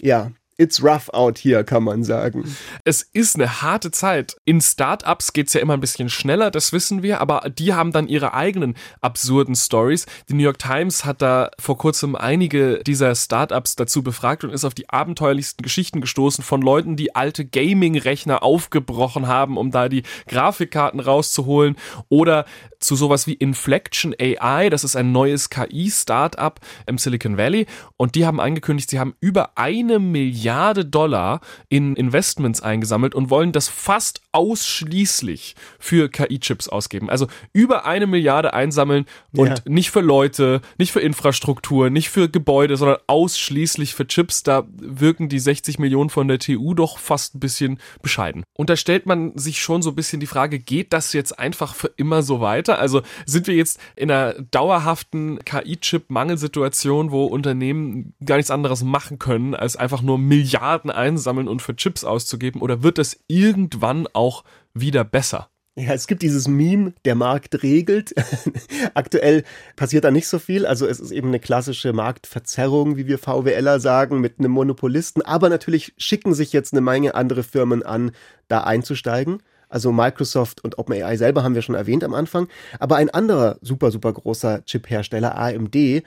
Ja, 0.00 0.32
It's 0.60 0.82
rough 0.82 1.08
out 1.14 1.38
here, 1.38 1.62
kann 1.62 1.84
man 1.84 2.02
sagen. 2.02 2.42
Es 2.82 3.02
ist 3.02 3.36
eine 3.36 3.62
harte 3.62 3.92
Zeit. 3.92 4.36
In 4.44 4.60
Startups 4.60 5.32
geht's 5.32 5.52
ja 5.52 5.60
immer 5.60 5.74
ein 5.74 5.80
bisschen 5.80 6.08
schneller, 6.08 6.50
das 6.50 6.72
wissen 6.72 7.04
wir, 7.04 7.20
aber 7.20 7.48
die 7.48 7.74
haben 7.74 7.92
dann 7.92 8.08
ihre 8.08 8.34
eigenen 8.34 8.74
absurden 9.00 9.54
Stories. 9.54 10.06
Die 10.28 10.34
New 10.34 10.42
York 10.42 10.58
Times 10.58 11.04
hat 11.04 11.22
da 11.22 11.52
vor 11.60 11.78
kurzem 11.78 12.16
einige 12.16 12.82
dieser 12.82 13.14
Startups 13.14 13.76
dazu 13.76 14.02
befragt 14.02 14.42
und 14.42 14.50
ist 14.50 14.64
auf 14.64 14.74
die 14.74 14.90
abenteuerlichsten 14.90 15.62
Geschichten 15.62 16.00
gestoßen 16.00 16.42
von 16.42 16.60
Leuten, 16.60 16.96
die 16.96 17.14
alte 17.14 17.44
Gaming-Rechner 17.44 18.42
aufgebrochen 18.42 19.28
haben, 19.28 19.56
um 19.58 19.70
da 19.70 19.88
die 19.88 20.02
Grafikkarten 20.26 20.98
rauszuholen 20.98 21.76
oder 22.08 22.46
zu 22.80 22.96
sowas 22.96 23.28
wie 23.28 23.34
Inflection 23.34 24.12
AI, 24.20 24.70
das 24.70 24.82
ist 24.82 24.96
ein 24.96 25.12
neues 25.12 25.50
KI-Startup 25.50 26.58
im 26.86 26.98
Silicon 26.98 27.36
Valley 27.36 27.66
und 27.96 28.16
die 28.16 28.26
haben 28.26 28.40
angekündigt, 28.40 28.90
sie 28.90 28.98
haben 28.98 29.14
über 29.20 29.56
eine 29.56 30.00
Milliarde 30.00 30.47
Dollar 30.48 31.40
in 31.68 31.96
Investments 31.96 32.62
eingesammelt 32.62 33.14
und 33.14 33.30
wollen 33.30 33.52
das 33.52 33.68
fast 33.68 34.20
ausschließlich 34.32 35.56
für 35.78 36.08
KI-Chips 36.08 36.68
ausgeben. 36.68 37.10
Also 37.10 37.26
über 37.52 37.86
eine 37.86 38.06
Milliarde 38.06 38.54
einsammeln 38.54 39.06
und 39.36 39.48
ja. 39.48 39.56
nicht 39.66 39.90
für 39.90 40.00
Leute, 40.00 40.60
nicht 40.78 40.92
für 40.92 41.00
Infrastruktur, 41.00 41.90
nicht 41.90 42.08
für 42.08 42.28
Gebäude, 42.28 42.76
sondern 42.76 42.98
ausschließlich 43.06 43.94
für 43.94 44.06
Chips. 44.06 44.42
Da 44.42 44.64
wirken 44.76 45.28
die 45.28 45.38
60 45.38 45.78
Millionen 45.78 46.10
von 46.10 46.28
der 46.28 46.38
TU 46.38 46.74
doch 46.74 46.98
fast 46.98 47.34
ein 47.34 47.40
bisschen 47.40 47.78
bescheiden. 48.02 48.44
Und 48.56 48.70
da 48.70 48.76
stellt 48.76 49.06
man 49.06 49.36
sich 49.36 49.60
schon 49.60 49.82
so 49.82 49.90
ein 49.90 49.96
bisschen 49.96 50.20
die 50.20 50.26
Frage, 50.26 50.58
geht 50.58 50.92
das 50.92 51.12
jetzt 51.12 51.38
einfach 51.38 51.74
für 51.74 51.90
immer 51.96 52.22
so 52.22 52.40
weiter? 52.40 52.78
Also 52.78 53.02
sind 53.26 53.46
wir 53.46 53.54
jetzt 53.54 53.80
in 53.96 54.10
einer 54.10 54.34
dauerhaften 54.34 55.38
KI-Chip-Mangelsituation, 55.44 57.10
wo 57.10 57.26
Unternehmen 57.26 58.14
gar 58.24 58.36
nichts 58.36 58.50
anderes 58.50 58.82
machen 58.84 59.18
können, 59.18 59.54
als 59.54 59.76
einfach 59.76 60.02
nur 60.02 60.18
Milliarden 60.38 60.90
einsammeln 60.90 61.48
und 61.48 61.62
für 61.62 61.74
Chips 61.74 62.04
auszugeben? 62.04 62.60
Oder 62.60 62.82
wird 62.82 62.98
das 62.98 63.18
irgendwann 63.26 64.06
auch 64.12 64.44
wieder 64.72 65.04
besser. 65.04 65.50
Ja, 65.76 65.92
es 65.94 66.08
gibt 66.08 66.22
dieses 66.22 66.48
Meme, 66.48 66.92
der 67.04 67.14
Markt 67.14 67.62
regelt. 67.62 68.12
Aktuell 68.94 69.44
passiert 69.76 70.04
da 70.04 70.10
nicht 70.10 70.26
so 70.26 70.40
viel. 70.40 70.66
Also 70.66 70.86
es 70.86 70.98
ist 70.98 71.12
eben 71.12 71.28
eine 71.28 71.38
klassische 71.38 71.92
Marktverzerrung, 71.92 72.96
wie 72.96 73.06
wir 73.06 73.18
VWLer 73.18 73.78
sagen, 73.78 74.20
mit 74.20 74.38
einem 74.38 74.50
Monopolisten. 74.50 75.22
Aber 75.22 75.48
natürlich 75.48 75.94
schicken 75.96 76.34
sich 76.34 76.52
jetzt 76.52 76.72
eine 76.72 76.80
Menge 76.80 77.14
andere 77.14 77.44
Firmen 77.44 77.84
an, 77.84 78.10
da 78.48 78.64
einzusteigen. 78.64 79.40
Also 79.68 79.92
Microsoft 79.92 80.62
und 80.64 80.78
OpenAI 80.78 81.16
selber 81.16 81.42
haben 81.42 81.54
wir 81.54 81.62
schon 81.62 81.74
erwähnt 81.74 82.04
am 82.04 82.14
Anfang. 82.14 82.48
Aber 82.78 82.96
ein 82.96 83.10
anderer 83.10 83.58
super, 83.60 83.90
super 83.90 84.12
großer 84.12 84.64
Chip-Hersteller, 84.64 85.36
AMD, 85.36 86.02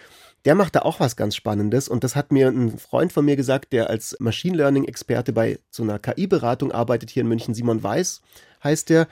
der 0.46 0.56
macht 0.56 0.76
da 0.76 0.80
auch 0.80 1.00
was 1.00 1.16
ganz 1.16 1.36
Spannendes 1.36 1.88
und 1.88 2.04
das 2.04 2.16
hat 2.16 2.32
mir 2.32 2.48
ein 2.48 2.78
Freund 2.78 3.14
von 3.14 3.26
mir 3.26 3.36
gesagt, 3.36 3.74
der 3.74 3.90
als 3.90 4.16
Machine 4.20 4.58
Learning 4.58 4.86
Experte 4.86 5.34
bei 5.34 5.60
so 5.70 5.84
einer 5.84 6.00
KI-Beratung 6.00 6.72
arbeitet 6.72 7.12
hier 7.12 7.22
in 7.22 7.28
München, 7.28 7.54
Simon 7.54 7.84
Weiß 7.84 8.22
heißt 8.64 8.90
der. 8.90 9.08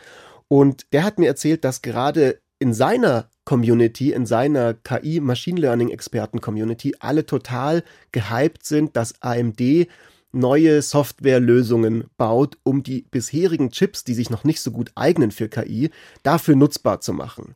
Und 0.47 0.91
der 0.93 1.03
hat 1.03 1.19
mir 1.19 1.27
erzählt, 1.27 1.63
dass 1.63 1.81
gerade 1.83 2.39
in 2.57 2.73
seiner 2.73 3.29
Community, 3.45 4.11
in 4.11 4.25
seiner 4.25 4.73
KI 4.73 5.19
Machine 5.19 5.59
Learning 5.59 5.89
Experten 5.89 6.41
Community 6.41 6.95
alle 6.99 7.25
total 7.25 7.83
gehypt 8.11 8.65
sind, 8.65 8.95
dass 8.95 9.21
AMD 9.21 9.87
neue 10.31 10.81
Softwarelösungen 10.81 12.05
baut, 12.17 12.57
um 12.63 12.83
die 12.83 13.05
bisherigen 13.09 13.71
Chips, 13.71 14.03
die 14.03 14.13
sich 14.13 14.29
noch 14.29 14.43
nicht 14.43 14.61
so 14.61 14.71
gut 14.71 14.91
eignen 14.95 15.31
für 15.31 15.49
KI, 15.49 15.89
dafür 16.23 16.55
nutzbar 16.55 17.01
zu 17.01 17.13
machen. 17.13 17.55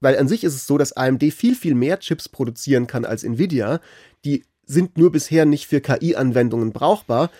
Weil 0.00 0.18
an 0.18 0.28
sich 0.28 0.44
ist 0.44 0.54
es 0.54 0.66
so, 0.66 0.78
dass 0.78 0.92
AMD 0.92 1.22
viel, 1.32 1.54
viel 1.54 1.74
mehr 1.74 2.00
Chips 2.00 2.28
produzieren 2.28 2.86
kann 2.86 3.04
als 3.04 3.22
Nvidia. 3.22 3.80
Die 4.24 4.44
sind 4.66 4.98
nur 4.98 5.12
bisher 5.12 5.44
nicht 5.44 5.66
für 5.66 5.80
KI-Anwendungen 5.80 6.72
brauchbar. 6.72 7.30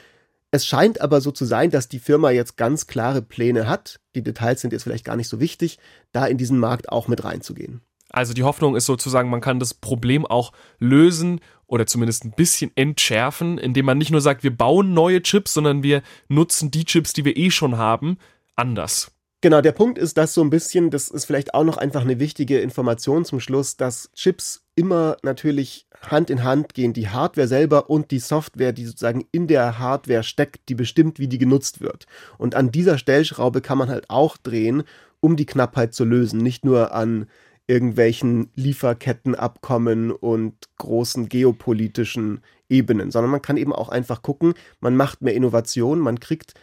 Es 0.53 0.67
scheint 0.67 1.01
aber 1.01 1.21
so 1.21 1.31
zu 1.31 1.45
sein, 1.45 1.71
dass 1.71 1.89
die 1.89 1.99
Firma 1.99 2.31
jetzt 2.31 2.57
ganz 2.57 2.87
klare 2.87 3.23
Pläne 3.23 3.67
hat. 3.67 4.01
Die 4.15 4.23
Details 4.23 4.61
sind 4.61 4.73
jetzt 4.73 4.83
vielleicht 4.83 5.05
gar 5.05 5.17
nicht 5.17 5.29
so 5.29 5.41
wichtig, 5.41 5.79
da 6.13 6.27
in 6.27 6.39
diesen 6.39 6.59
Markt 6.59 6.91
auch 6.91 7.09
mit 7.09 7.25
reinzugehen. 7.25 7.81
Also 8.11 8.35
die 8.35 8.43
Hoffnung 8.43 8.77
ist 8.77 8.85
sozusagen, 8.85 9.31
man 9.31 9.41
kann 9.41 9.59
das 9.59 9.73
Problem 9.73 10.27
auch 10.27 10.53
lösen 10.79 11.41
oder 11.73 11.87
zumindest 11.87 12.27
ein 12.27 12.33
bisschen 12.33 12.71
entschärfen, 12.75 13.57
indem 13.57 13.87
man 13.87 13.97
nicht 13.97 14.11
nur 14.11 14.21
sagt, 14.21 14.45
wir 14.45 14.55
bauen 14.55 14.93
neue 14.93 15.23
Chips, 15.23 15.55
sondern 15.55 15.83
wir 15.83 16.03
nutzen 16.29 16.71
die 16.71 16.85
Chips, 16.85 17.15
die 17.15 17.25
wir 17.25 17.35
eh 17.39 17.51
schon 17.51 17.79
haben, 17.79 18.19
anders. 18.57 19.11
Genau, 19.41 19.63
der 19.63 19.73
Punkt 19.73 19.97
ist, 19.97 20.19
dass 20.19 20.35
so 20.35 20.43
ein 20.43 20.51
bisschen, 20.51 20.91
das 20.91 21.09
ist 21.09 21.25
vielleicht 21.25 21.55
auch 21.55 21.65
noch 21.65 21.79
einfach 21.79 22.03
eine 22.03 22.21
wichtige 22.21 22.61
Information 22.61 23.25
zum 23.25 23.41
Schluss, 23.41 23.79
dass 23.79 24.11
Chips 24.13 24.67
immer 24.77 25.17
natürlich 25.23 25.87
Hand 26.03 26.29
in 26.29 26.45
Hand 26.45 26.75
gehen, 26.75 26.93
die 26.93 27.09
Hardware 27.09 27.49
selber 27.49 27.89
und 27.89 28.11
die 28.11 28.19
Software, 28.19 28.73
die 28.73 28.85
sozusagen 28.85 29.25
in 29.33 29.47
der 29.47 29.79
Hardware 29.79 30.25
steckt, 30.25 30.69
die 30.69 30.75
bestimmt, 30.75 31.19
wie 31.19 31.29
die 31.29 31.39
genutzt 31.39 31.81
wird. 31.81 32.05
Und 32.37 32.55
an 32.55 32.71
dieser 32.71 32.99
Stellschraube 32.99 33.63
kann 33.63 33.79
man 33.79 33.89
halt 33.89 34.11
auch 34.11 34.37
drehen, 34.37 34.83
um 35.21 35.37
die 35.37 35.47
Knappheit 35.47 35.95
zu 35.95 36.05
lösen, 36.05 36.39
nicht 36.39 36.67
nur 36.67 36.93
an 36.93 37.29
irgendwelchen 37.67 38.51
Lieferkettenabkommen 38.55 40.11
und 40.11 40.55
großen 40.79 41.29
geopolitischen 41.29 42.43
Ebenen, 42.69 43.11
sondern 43.11 43.31
man 43.31 43.43
kann 43.43 43.57
eben 43.57 43.73
auch 43.73 43.89
einfach 43.89 44.23
gucken, 44.23 44.55
man 44.81 44.97
macht 44.97 45.23
mehr 45.23 45.35
Innovation, 45.35 45.99
man 45.99 46.21
kriegt 46.21 46.55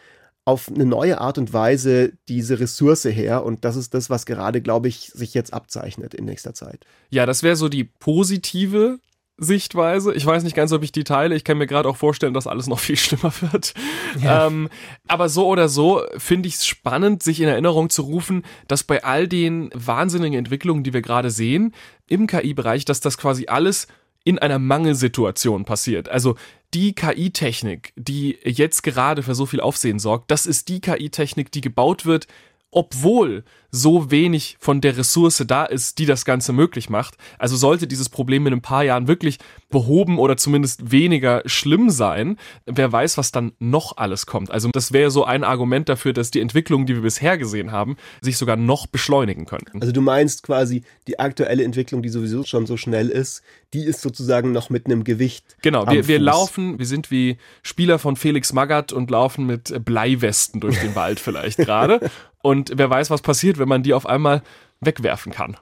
auf 0.46 0.68
eine 0.68 0.86
neue 0.86 1.22
Art 1.22 1.38
und 1.38 1.54
Weise 1.54 2.14
diese 2.28 2.60
Ressource 2.60 3.06
her. 3.06 3.46
Und 3.46 3.66
das 3.66 3.76
ist 3.76 3.94
das, 3.94 4.10
was 4.10 4.26
gerade, 4.26 4.62
glaube 4.62 4.88
ich, 4.88 5.12
sich 5.14 5.36
jetzt 5.36 5.54
abzeichnet 5.54 6.16
in 6.16 6.26
nächster 6.26 6.56
Zeit. 6.56 6.86
Ja, 7.12 7.28
das 7.28 7.44
wäre 7.44 7.56
so 7.56 7.70
die 7.70 7.84
positive 7.84 9.00
Sichtweise. 9.40 10.14
Ich 10.14 10.26
weiß 10.26 10.44
nicht 10.44 10.56
ganz, 10.56 10.72
ob 10.72 10.84
ich 10.84 10.92
die 10.92 11.04
teile. 11.04 11.36
Ich 11.36 11.44
kann 11.44 11.58
mir 11.58 11.68
gerade 11.68 11.88
auch 11.88 11.96
vorstellen, 11.96 12.34
dass 12.34 12.48
alles 12.48 12.68
noch 12.68 12.80
viel 12.80 12.98
schlimmer 12.98 13.34
wird. 13.52 13.74
Ja. 14.22 14.48
Ähm, 14.48 14.70
aber 15.08 15.30
so 15.30 15.48
oder 15.48 15.70
so 15.70 16.02
finde 16.18 16.48
ich 16.48 16.56
es 16.56 16.66
spannend, 16.66 17.24
sich 17.24 17.42
in 17.42 17.48
Erinnerung 17.48 17.90
zu 17.90 18.04
rufen, 18.04 18.44
dass 18.68 18.84
bei 18.84 19.04
all 19.04 19.28
den 19.28 19.70
wahnsinnigen 19.74 20.38
Entwicklungen, 20.38 20.84
die 20.84 20.94
wir 20.94 21.02
gerade 21.02 21.32
sehen 21.32 21.74
im 22.08 22.28
KI-Bereich, 22.28 22.86
dass 22.86 23.00
das 23.00 23.18
quasi 23.18 23.48
alles 23.48 23.88
in 24.24 24.38
einer 24.40 24.60
Mangelsituation 24.60 25.66
passiert. 25.66 26.10
Also 26.10 26.36
die 26.74 26.94
KI-Technik, 26.94 27.94
die 27.96 28.38
jetzt 28.44 28.84
gerade 28.84 29.24
für 29.24 29.34
so 29.34 29.46
viel 29.46 29.62
Aufsehen 29.62 30.00
sorgt, 30.00 30.30
das 30.30 30.46
ist 30.46 30.68
die 30.68 30.82
KI-Technik, 30.82 31.52
die 31.52 31.62
gebaut 31.62 32.06
wird, 32.06 32.28
obwohl 32.72 33.44
so 33.72 34.10
wenig 34.10 34.58
von 34.60 34.82
der 34.82 34.98
Ressource 34.98 35.44
da 35.46 35.66
ist, 35.66 36.00
die 36.00 36.06
das 36.06 36.26
Ganze 36.26 36.54
möglich 36.54 36.90
macht. 36.90 37.16
Also 37.38 37.56
sollte 37.56 37.88
dieses 37.88 38.10
Problem 38.10 38.48
in 38.48 38.54
ein 38.54 38.62
paar 38.62 38.84
Jahren 38.84 39.08
wirklich 39.08 39.38
behoben 39.70 40.18
oder 40.18 40.38
zumindest 40.38 40.92
weniger 40.92 41.44
schlimm 41.46 41.90
sein, 41.90 42.38
wer 42.66 42.92
weiß, 42.92 43.18
was 43.18 43.32
dann 43.32 43.52
noch 43.60 43.98
alles 43.98 44.26
kommt. 44.26 44.50
Also 44.50 44.70
das 44.72 44.92
wäre 44.92 45.12
so 45.12 45.24
ein 45.24 45.44
Argument 45.44 45.88
dafür, 45.88 46.14
dass 46.14 46.32
die 46.32 46.40
Entwicklungen, 46.40 46.88
die 46.88 46.96
wir 46.96 47.04
bisher 47.04 47.38
gesehen 47.38 47.72
haben, 47.72 47.96
sich 48.22 48.38
sogar 48.38 48.56
noch 48.56 48.88
beschleunigen 48.88 49.46
könnten. 49.46 49.82
Also 49.82 49.92
du 49.92 50.02
meinst 50.02 50.42
quasi, 50.44 50.84
die 51.08 51.20
aktuelle 51.20 51.64
Entwicklung, 51.64 52.02
die 52.02 52.10
sowieso 52.10 52.44
schon 52.44 52.66
so 52.66 52.78
schnell 52.78 53.10
ist, 53.10 53.44
die 53.74 53.84
ist 53.84 54.02
sozusagen 54.02 54.52
noch 54.52 54.72
mit 54.72 54.88
einem 54.88 55.04
Gewicht. 55.04 55.58
Genau, 55.62 55.88
wir, 55.88 56.08
wir 56.08 56.20
laufen, 56.20 56.80
wir 56.80 56.88
sind 56.88 57.12
wie 57.12 57.38
Spieler 57.62 58.00
von 58.00 58.16
Felix 58.16 58.52
Magath 58.52 58.92
und 58.92 59.12
laufen 59.12 59.46
mit 59.46 59.86
Bleiwesten 59.86 60.60
durch 60.60 60.80
den 60.80 60.96
Wald 60.96 61.20
vielleicht 61.20 61.58
gerade. 61.58 62.00
Und 62.42 62.72
wer 62.76 62.90
weiß, 62.90 63.10
was 63.10 63.22
passiert, 63.22 63.58
wenn 63.58 63.68
man 63.68 63.84
die 63.84 63.94
auf 63.94 64.06
einmal 64.06 64.42
wegwerfen 64.82 65.34
kann. 65.34 65.58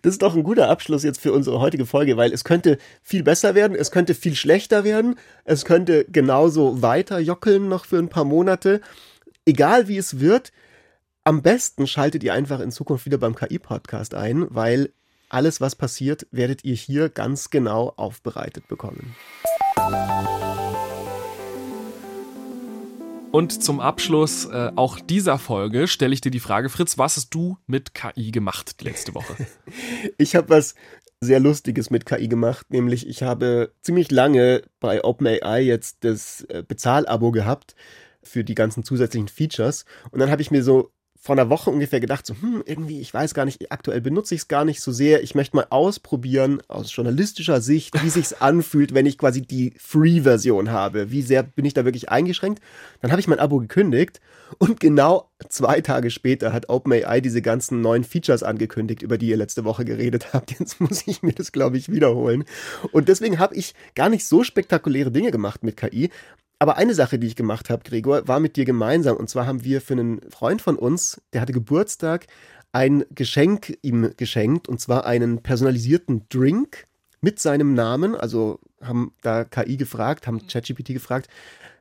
Das 0.00 0.12
ist 0.14 0.22
doch 0.22 0.34
ein 0.34 0.44
guter 0.44 0.70
Abschluss 0.70 1.02
jetzt 1.02 1.20
für 1.20 1.32
unsere 1.32 1.60
heutige 1.60 1.84
Folge, 1.84 2.16
weil 2.16 2.32
es 2.32 2.42
könnte 2.42 2.78
viel 3.02 3.22
besser 3.22 3.54
werden, 3.54 3.76
es 3.76 3.90
könnte 3.90 4.14
viel 4.14 4.34
schlechter 4.34 4.82
werden, 4.82 5.16
es 5.44 5.64
könnte 5.64 6.06
genauso 6.06 6.80
weiter 6.80 7.18
jockeln 7.18 7.68
noch 7.68 7.84
für 7.84 7.98
ein 7.98 8.08
paar 8.08 8.24
Monate. 8.24 8.80
Egal 9.44 9.88
wie 9.88 9.98
es 9.98 10.20
wird, 10.20 10.52
am 11.24 11.42
besten 11.42 11.86
schaltet 11.86 12.24
ihr 12.24 12.32
einfach 12.32 12.60
in 12.60 12.72
Zukunft 12.72 13.04
wieder 13.04 13.18
beim 13.18 13.34
KI-Podcast 13.34 14.14
ein, 14.14 14.46
weil 14.48 14.90
alles, 15.28 15.60
was 15.60 15.76
passiert, 15.76 16.26
werdet 16.30 16.64
ihr 16.64 16.74
hier 16.74 17.08
ganz 17.08 17.50
genau 17.50 17.92
aufbereitet 17.96 18.68
bekommen. 18.68 19.14
Und 23.32 23.62
zum 23.62 23.80
Abschluss 23.80 24.44
äh, 24.44 24.72
auch 24.76 25.00
dieser 25.00 25.38
Folge 25.38 25.88
stelle 25.88 26.12
ich 26.12 26.20
dir 26.20 26.30
die 26.30 26.38
Frage, 26.38 26.68
Fritz, 26.68 26.98
was 26.98 27.16
hast 27.16 27.30
du 27.30 27.56
mit 27.66 27.94
KI 27.94 28.30
gemacht 28.30 28.82
letzte 28.82 29.14
Woche? 29.14 29.34
ich 30.18 30.36
habe 30.36 30.50
was 30.50 30.74
sehr 31.22 31.40
Lustiges 31.40 31.88
mit 31.88 32.04
KI 32.04 32.28
gemacht, 32.28 32.66
nämlich 32.68 33.08
ich 33.08 33.22
habe 33.22 33.72
ziemlich 33.80 34.10
lange 34.10 34.62
bei 34.80 35.02
OpenAI 35.02 35.62
jetzt 35.62 36.04
das 36.04 36.42
äh, 36.50 36.62
Bezahlabo 36.66 37.32
gehabt 37.32 37.74
für 38.22 38.44
die 38.44 38.54
ganzen 38.54 38.84
zusätzlichen 38.84 39.28
Features 39.28 39.86
und 40.10 40.20
dann 40.20 40.30
habe 40.30 40.42
ich 40.42 40.50
mir 40.50 40.62
so 40.62 40.92
vor 41.24 41.36
einer 41.36 41.48
Woche 41.48 41.70
ungefähr 41.70 42.00
gedacht, 42.00 42.26
so, 42.26 42.34
hm, 42.34 42.64
irgendwie, 42.66 43.00
ich 43.00 43.14
weiß 43.14 43.32
gar 43.32 43.44
nicht, 43.44 43.70
aktuell 43.70 44.00
benutze 44.00 44.34
ich 44.34 44.40
es 44.40 44.48
gar 44.48 44.64
nicht 44.64 44.80
so 44.80 44.90
sehr. 44.90 45.22
Ich 45.22 45.36
möchte 45.36 45.54
mal 45.54 45.68
ausprobieren, 45.70 46.60
aus 46.66 46.94
journalistischer 46.94 47.60
Sicht, 47.60 48.02
wie 48.02 48.10
sich's 48.10 48.32
anfühlt, 48.40 48.92
wenn 48.92 49.06
ich 49.06 49.18
quasi 49.18 49.40
die 49.40 49.72
Free-Version 49.78 50.72
habe. 50.72 51.12
Wie 51.12 51.22
sehr 51.22 51.44
bin 51.44 51.64
ich 51.64 51.74
da 51.74 51.84
wirklich 51.84 52.08
eingeschränkt? 52.08 52.60
Dann 53.02 53.12
habe 53.12 53.20
ich 53.20 53.28
mein 53.28 53.38
Abo 53.38 53.60
gekündigt 53.60 54.20
und 54.58 54.80
genau 54.80 55.30
zwei 55.48 55.80
Tage 55.80 56.10
später 56.10 56.52
hat 56.52 56.68
OpenAI 56.68 57.20
diese 57.20 57.40
ganzen 57.40 57.80
neuen 57.82 58.02
Features 58.02 58.42
angekündigt, 58.42 59.02
über 59.02 59.16
die 59.16 59.28
ihr 59.28 59.36
letzte 59.36 59.64
Woche 59.64 59.84
geredet 59.84 60.32
habt. 60.32 60.58
Jetzt 60.58 60.80
muss 60.80 61.06
ich 61.06 61.22
mir 61.22 61.32
das, 61.32 61.52
glaube 61.52 61.76
ich, 61.76 61.88
wiederholen. 61.88 62.42
Und 62.90 63.08
deswegen 63.08 63.38
habe 63.38 63.54
ich 63.54 63.74
gar 63.94 64.08
nicht 64.08 64.26
so 64.26 64.42
spektakuläre 64.42 65.12
Dinge 65.12 65.30
gemacht 65.30 65.62
mit 65.62 65.76
KI, 65.76 66.10
aber 66.62 66.76
eine 66.76 66.94
Sache, 66.94 67.18
die 67.18 67.26
ich 67.26 67.34
gemacht 67.34 67.70
habe, 67.70 67.82
Gregor, 67.82 68.28
war 68.28 68.38
mit 68.38 68.54
dir 68.54 68.64
gemeinsam. 68.64 69.16
Und 69.16 69.28
zwar 69.28 69.46
haben 69.46 69.64
wir 69.64 69.80
für 69.80 69.94
einen 69.94 70.20
Freund 70.30 70.62
von 70.62 70.76
uns, 70.76 71.20
der 71.32 71.40
hatte 71.40 71.52
Geburtstag, 71.52 72.28
ein 72.70 73.04
Geschenk 73.10 73.76
ihm 73.82 74.12
geschenkt. 74.16 74.68
Und 74.68 74.80
zwar 74.80 75.04
einen 75.04 75.42
personalisierten 75.42 76.28
Drink 76.28 76.86
mit 77.20 77.40
seinem 77.40 77.74
Namen. 77.74 78.14
Also 78.14 78.60
haben 78.80 79.12
da 79.22 79.42
KI 79.42 79.76
gefragt, 79.76 80.28
haben 80.28 80.46
ChatGPT 80.46 80.90
gefragt, 80.92 81.28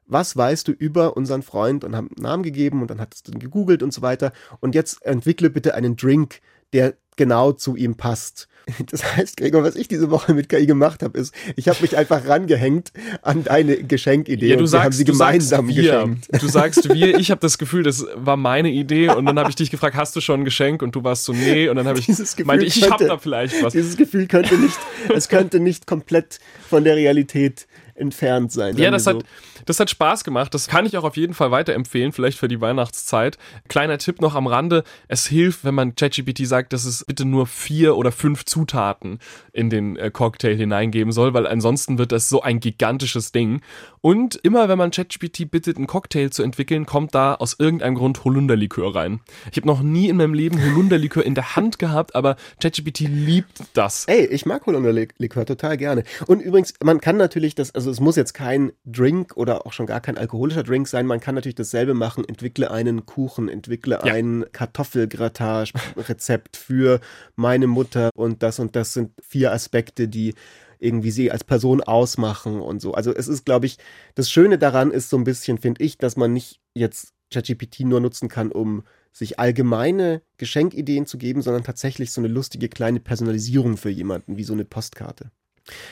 was 0.08 0.36
weißt 0.36 0.68
du 0.68 0.72
über 0.72 1.16
unseren 1.16 1.44
Freund 1.44 1.84
und 1.84 1.96
haben 1.96 2.10
einen 2.16 2.24
Namen 2.24 2.42
gegeben 2.42 2.82
und 2.82 2.90
dann 2.90 3.00
hat 3.00 3.14
es 3.14 3.22
dann 3.22 3.38
gegoogelt 3.38 3.84
und 3.84 3.94
so 3.94 4.02
weiter. 4.02 4.34
Und 4.62 4.74
jetzt 4.74 5.06
entwickle 5.06 5.52
bitte 5.52 5.76
einen 5.76 5.96
Drink, 5.96 6.42
der 6.74 6.96
genau 7.18 7.52
zu 7.52 7.76
ihm 7.76 7.96
passt. 7.96 8.48
Das 8.92 9.16
heißt, 9.16 9.38
Gregor, 9.38 9.64
was 9.64 9.76
ich 9.76 9.88
diese 9.88 10.12
Woche 10.12 10.34
mit 10.34 10.50
KI 10.50 10.66
gemacht 10.66 11.04
habe, 11.04 11.18
ist, 11.18 11.34
ich 11.56 11.68
habe 11.68 11.80
mich 11.82 11.98
einfach 11.98 12.28
rangehängt 12.28 12.92
an 13.22 13.44
deine 13.44 13.84
Geschenkidee 13.84 14.48
ja, 14.48 14.56
du 14.56 14.62
und 14.62 14.68
sagst, 14.68 14.82
wir 14.82 14.86
haben 14.86 14.94
sie 14.94 15.04
gemeinsam 15.06 15.66
sagst 15.68 15.78
geschenkt. 15.78 16.28
Wir. 16.32 16.40
Du 16.40 16.48
sagst 16.48 16.94
wir, 16.94 17.18
ich 17.20 17.32
habe 17.32 17.42
das 17.42 17.58
Gefühl, 17.58 17.84
das 17.84 18.06
war 18.16 18.38
meine 18.38 18.70
Idee 18.70 19.10
und 19.10 19.26
dann 19.26 19.38
habe 19.40 19.50
ich 19.50 19.56
dich 19.56 19.72
gefragt, 19.72 19.96
hast 19.96 20.16
du 20.16 20.22
schon 20.22 20.42
ein 20.42 20.46
Geschenk 20.46 20.82
und 20.82 20.96
du 20.96 21.04
warst 21.04 21.26
so 21.26 21.34
nee 21.34 21.70
und 21.70 21.76
dann 21.76 21.88
habe 21.88 22.00
ich 22.00 22.08
Gefühl 22.08 22.46
meinte, 22.46 22.66
ich 22.66 22.90
habe 22.90 23.06
da 23.06 23.18
vielleicht 23.18 23.62
was. 23.64 23.74
Dieses 23.74 23.98
Gefühl 23.98 24.28
könnte 24.28 24.56
nicht, 24.58 24.78
es 25.14 25.30
könnte 25.30 25.60
nicht 25.60 25.88
komplett 25.88 26.40
von 26.70 26.84
der 26.84 26.96
Realität 26.96 27.68
entfernt 27.96 28.52
sein. 28.52 28.78
Ja, 28.78 28.92
das 28.92 29.06
wir 29.06 29.16
hat, 29.16 29.26
das 29.66 29.80
hat 29.80 29.90
Spaß 29.90 30.24
gemacht. 30.24 30.54
Das 30.54 30.68
kann 30.68 30.86
ich 30.86 30.98
auch 30.98 31.04
auf 31.04 31.18
jeden 31.18 31.34
Fall 31.34 31.52
weiterempfehlen, 31.52 32.12
vielleicht 32.12 32.38
für 32.38 32.48
die 32.48 32.62
Weihnachtszeit. 32.62 33.38
Kleiner 33.68 33.98
Tipp 33.98 34.22
noch 34.22 34.36
am 34.36 34.48
Rande. 34.48 34.84
Es 35.08 35.28
hilft, 35.28 35.64
wenn 35.64 35.76
man 35.76 35.96
ChatGPT 35.96 36.48
sagt, 36.48 36.74
dass 36.74 36.86
es 36.86 37.06
bitte 37.06 37.26
nur 37.26 37.48
vier 37.48 37.98
oder 37.98 38.12
fünf 38.12 38.46
Zutaten 38.46 39.20
in 39.54 39.70
den 39.70 39.98
äh, 39.98 40.12
Cocktail 40.12 40.56
hineingeben 40.56 41.12
soll, 41.12 41.34
weil 41.34 41.48
ansonsten 41.48 41.98
wird 41.98 42.12
das 42.12 42.30
so 42.30 42.42
ein 42.42 42.60
gigantisches 42.60 43.32
Ding. 43.32 43.62
Und 44.02 44.36
immer 44.36 44.68
wenn 44.70 44.78
man 44.78 44.92
ChatGPT 44.92 45.52
bittet, 45.52 45.78
einen 45.78 45.88
Cocktail 45.88 46.30
zu 46.30 46.44
entwickeln, 46.44 46.86
kommt 46.86 47.14
da 47.14 47.36
aus 47.36 47.56
irgendeinem 47.60 47.96
Grund 47.96 48.24
Holunderlikör 48.24 48.96
rein. 48.96 49.20
Ich 49.52 49.58
habe 49.58 49.68
noch 49.68 49.82
nie 49.82 50.10
in 50.10 50.18
meinem 50.18 50.34
Leben 50.34 50.60
Holunderlikör 50.62 51.24
in 51.24 51.36
der 51.36 51.56
Hand 51.56 51.78
gehabt, 51.80 52.16
aber 52.16 52.36
ChatGPT 52.62 53.02
liebt 53.02 53.62
das. 53.74 54.06
Ey, 54.06 54.26
ich 54.26 54.46
mag 54.46 54.66
Holunderlikör 54.66 55.46
total 55.46 55.78
gerne. 55.78 56.04
Und 56.26 56.42
übrigens, 56.42 56.74
man 56.84 57.00
kann 57.00 57.18
natürlich 57.18 57.56
das, 57.56 57.76
also 57.82 57.90
es 57.90 58.00
muss 58.00 58.16
jetzt 58.16 58.34
kein 58.34 58.74
Drink 58.86 59.36
oder 59.36 59.66
auch 59.66 59.74
schon 59.74 59.88
gar 59.88 60.02
kein 60.02 60.16
alkoholischer 60.16 60.62
Drink 60.62 60.88
sein. 60.88 61.08
Man 61.08 61.20
kann 61.20 61.34
natürlich 61.34 61.56
dasselbe 61.56 61.96
machen. 61.96 62.24
Entwickle 62.28 62.70
einen 62.70 63.08
Kuchen, 63.08 63.50
entwickle 63.50 64.00
Ja. 64.04 64.14
ein 64.14 64.46
Kartoffelgratin-Rezept 64.52 66.58
für 66.58 67.00
meine 67.36 67.66
Mutter 67.66 68.12
und 68.16 68.44
das 68.44 68.60
und 68.60 68.76
das 68.76 68.94
sind 68.94 69.14
vier 69.20 69.52
Aspekte, 69.52 70.08
die 70.08 70.36
irgendwie 70.78 71.10
sie 71.10 71.32
als 71.32 71.44
Person 71.44 71.82
ausmachen 71.82 72.62
und 72.62 72.82
so. 72.82 72.94
Also 72.94 73.16
es 73.16 73.28
ist, 73.28 73.46
glaube 73.46 73.66
ich, 73.66 73.80
das 74.14 74.30
Schöne 74.30 74.60
daran 74.60 74.92
ist 74.92 75.10
so 75.10 75.18
ein 75.18 75.24
bisschen, 75.24 75.58
finde 75.58 75.84
ich, 75.84 75.98
dass 75.98 76.18
man 76.18 76.34
nicht 76.34 76.60
jetzt 76.76 77.14
ChatGPT 77.34 77.80
nur 77.82 78.00
nutzen 78.00 78.30
kann, 78.30 78.52
um 78.52 78.84
sich 79.12 79.40
allgemeine 79.40 80.22
Geschenkideen 80.38 81.08
zu 81.08 81.18
geben, 81.18 81.42
sondern 81.42 81.64
tatsächlich 81.64 82.12
so 82.12 82.22
eine 82.22 82.28
lustige 82.28 82.70
kleine 82.70 83.00
Personalisierung 83.00 83.78
für 83.78 83.90
jemanden, 83.90 84.38
wie 84.38 84.44
so 84.44 84.54
eine 84.54 84.66
Postkarte. 84.66 85.32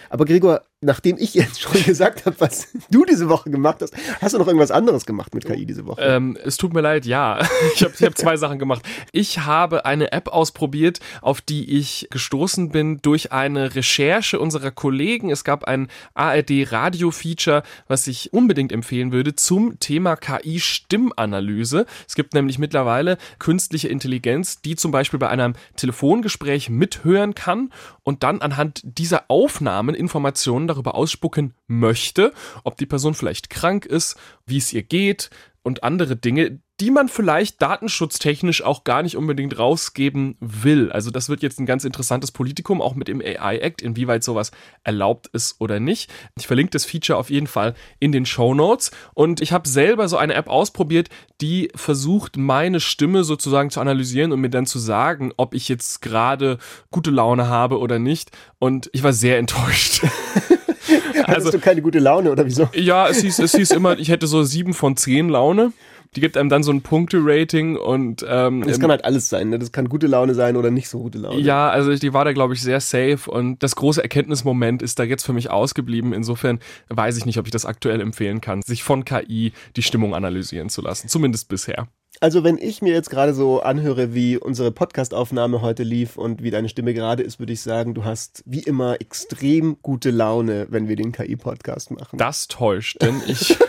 Aber 0.10 0.26
Gregor, 0.26 0.64
nachdem 0.82 1.18
ich 1.18 1.34
jetzt 1.34 1.62
schon 1.62 1.84
gesagt 1.84 2.26
habe, 2.26 2.36
was 2.40 2.70
du 2.90 3.06
diese 3.06 3.30
Woche 3.30 3.50
gemacht 3.50 3.78
hast, 3.82 3.94
hast 4.22 4.34
du 4.34 4.40
noch 4.40 4.48
irgendwas 4.48 4.72
anderes 4.72 5.06
gemacht 5.06 5.34
mit 5.34 5.46
KI 5.46 5.66
diese 5.66 5.86
Woche? 5.86 6.02
Ähm, 6.02 6.38
es 6.44 6.58
tut 6.58 6.74
mir 6.74 6.82
leid, 6.82 7.06
ja. 7.06 7.40
Ich 7.76 7.84
habe 7.84 7.94
hab 8.02 8.18
zwei 8.18 8.38
Sachen 8.38 8.60
gemacht. 8.60 8.84
Ich 9.12 9.40
habe 9.40 9.86
eine 9.86 10.12
App 10.12 10.30
ausprobiert, 10.30 11.00
auf 11.22 11.42
die 11.42 11.78
ich 11.78 12.08
gestoßen 12.10 12.70
bin 12.70 13.02
durch 13.02 13.32
eine 13.32 13.76
Recherche 13.76 14.40
unserer 14.40 14.72
Kollegen. 14.72 15.30
Es 15.30 15.44
gab 15.44 15.66
ein 15.66 15.88
ARD-Radio-Feature, 16.14 17.64
was 17.88 18.08
ich 18.08 18.34
unbedingt 18.34 18.72
empfehlen 18.72 19.12
würde, 19.12 19.36
zum 19.36 19.80
Thema 19.80 20.16
KI-Stimmanalyse. 20.16 21.86
Es 22.08 22.16
gibt 22.16 22.34
nämlich 22.34 22.60
mittlerweile 22.60 23.18
künstliche 23.40 23.88
Intelligenz, 23.88 24.62
die 24.62 24.76
zum 24.76 24.92
Beispiel 24.92 25.20
bei 25.20 25.30
einem 25.30 25.54
Telefongespräch 25.76 26.70
mithören 26.70 27.36
kann 27.36 27.72
und 28.04 28.24
dann 28.24 28.42
anhand 28.42 28.82
dieser 28.84 29.26
Aufnahmen 29.28 29.96
Informationen 29.96 30.69
darüber 30.70 30.96
ausspucken 30.96 31.54
möchte, 31.68 32.34
ob 32.64 32.78
die 32.78 32.86
Person 32.86 33.14
vielleicht 33.14 33.50
krank 33.50 33.86
ist, 33.86 34.18
wie 34.46 34.58
es 34.58 34.72
ihr 34.72 34.84
geht 34.84 35.30
und 35.64 35.84
andere 35.84 36.16
Dinge, 36.16 36.60
die 36.80 36.92
man 36.92 37.10
vielleicht 37.10 37.62
datenschutztechnisch 37.62 38.64
auch 38.64 38.86
gar 38.86 39.04
nicht 39.04 39.18
unbedingt 39.18 39.60
rausgeben 39.60 40.38
will. 40.40 40.92
Also 40.92 41.12
das 41.12 41.28
wird 41.28 41.44
jetzt 41.44 41.60
ein 41.60 41.66
ganz 41.66 41.84
interessantes 41.84 42.32
Politikum, 42.32 42.82
auch 42.82 42.96
mit 42.96 43.10
dem 43.10 43.22
AI-Act, 43.22 43.82
inwieweit 43.82 44.24
sowas 44.24 44.52
erlaubt 44.84 45.28
ist 45.28 45.60
oder 45.60 45.82
nicht. 45.82 46.10
Ich 46.38 46.48
verlinke 46.48 46.72
das 46.72 46.86
Feature 46.86 47.20
auf 47.20 47.30
jeden 47.30 47.48
Fall 47.48 47.76
in 48.00 48.14
den 48.14 48.26
Show 48.26 48.54
Notes. 48.54 48.92
Und 49.14 49.42
ich 49.42 49.52
habe 49.52 49.68
selber 49.68 50.08
so 50.08 50.16
eine 50.16 50.36
App 50.36 50.48
ausprobiert, 50.48 51.10
die 51.42 51.70
versucht, 51.76 52.38
meine 52.38 52.80
Stimme 52.80 53.26
sozusagen 53.26 53.70
zu 53.70 53.82
analysieren 53.82 54.32
und 54.32 54.40
mir 54.40 54.50
dann 54.50 54.66
zu 54.66 54.80
sagen, 54.80 55.34
ob 55.36 55.54
ich 55.54 55.68
jetzt 55.68 56.02
gerade 56.02 56.60
gute 56.92 57.12
Laune 57.12 57.48
habe 57.48 57.80
oder 57.80 58.00
nicht. 58.00 58.32
Und 58.58 58.90
ich 58.94 59.04
war 59.04 59.14
sehr 59.14 59.38
enttäuscht. 59.38 60.06
Hattest 61.24 61.28
also- 61.28 61.52
du 61.52 61.60
keine 61.60 61.82
gute 61.82 62.00
Laune 62.00 62.32
oder 62.32 62.46
wieso? 62.46 62.70
Ja, 62.74 63.08
es 63.08 63.22
hieß, 63.22 63.40
es 63.40 63.54
hieß 63.54 63.72
immer, 63.72 63.98
ich 63.98 64.10
hätte 64.10 64.28
so 64.28 64.44
sieben 64.44 64.74
von 64.74 64.98
zehn 64.98 65.30
Laune. 65.30 65.74
Die 66.16 66.22
gibt 66.22 66.38
einem 66.38 66.50
dann 66.50 66.64
so 66.64 66.72
ein 66.72 66.82
Punkte-Rating 66.82 67.76
und 67.76 68.26
ähm, 68.28 68.64
Das 68.66 68.80
kann 68.80 68.90
halt 68.90 69.06
alles 69.06 69.30
sein. 69.30 69.50
Ne? 69.50 69.60
Das 69.60 69.72
kann 69.72 69.90
gute 69.90 70.08
Laune 70.08 70.34
sein 70.34 70.58
oder 70.58 70.72
nicht 70.72 70.90
so 70.90 71.00
gute 71.00 71.20
Laune. 71.20 71.40
ja, 71.40 71.70
also 71.70 71.94
die 71.94 72.14
war 72.14 72.26
da, 72.26 72.34
glaube 72.34 72.56
ich, 72.56 72.64
sehr 72.64 72.80
safe 72.80 73.30
und 73.30 73.62
das 73.62 73.76
große 73.76 74.02
Erkenntnismoment 74.02 74.82
ist 74.82 74.98
da 74.98 75.04
jetzt 75.04 75.24
für 75.24 75.34
mich 75.34 75.52
ausgeblieben. 75.52 76.14
Insofern 76.14 76.60
weiß 76.90 77.18
ich 77.18 77.28
nicht, 77.28 77.38
ob 77.38 77.46
ich 77.46 77.52
das 77.52 77.66
aktuell 77.66 78.02
empfehlen 78.02 78.42
kann, 78.42 78.64
sich 78.64 78.82
von 78.82 79.06
KI 79.06 79.54
die 79.76 79.84
Stimmung 79.84 80.16
analysieren 80.16 80.70
zu 80.70 80.82
lassen. 80.82 81.10
Zumindest 81.10 81.48
bisher. 81.48 81.88
Also 82.22 82.44
wenn 82.44 82.58
ich 82.58 82.82
mir 82.82 82.92
jetzt 82.92 83.10
gerade 83.10 83.34
so 83.34 83.62
anhöre, 83.62 84.14
wie 84.14 84.38
unsere 84.38 84.72
Podcastaufnahme 84.72 85.62
heute 85.62 85.84
lief 85.84 86.18
und 86.18 86.44
wie 86.44 86.52
deine 86.52 86.68
Stimme 86.68 86.94
gerade 86.94 87.24
ist, 87.24 87.40
würde 87.40 87.54
ich 87.54 87.62
sagen, 87.62 87.94
du 87.94 88.04
hast 88.04 88.44
wie 88.46 88.60
immer 88.60 89.00
extrem 89.00 89.78
gute 89.82 90.12
Laune, 90.12 90.68
wenn 90.70 90.90
wir 90.90 90.98
den 90.98 91.14
KI-Podcast 91.14 91.92
machen. 91.92 92.18
Das 92.18 92.50
täuscht, 92.50 93.02
denn 93.02 93.22
ich. 93.28 93.58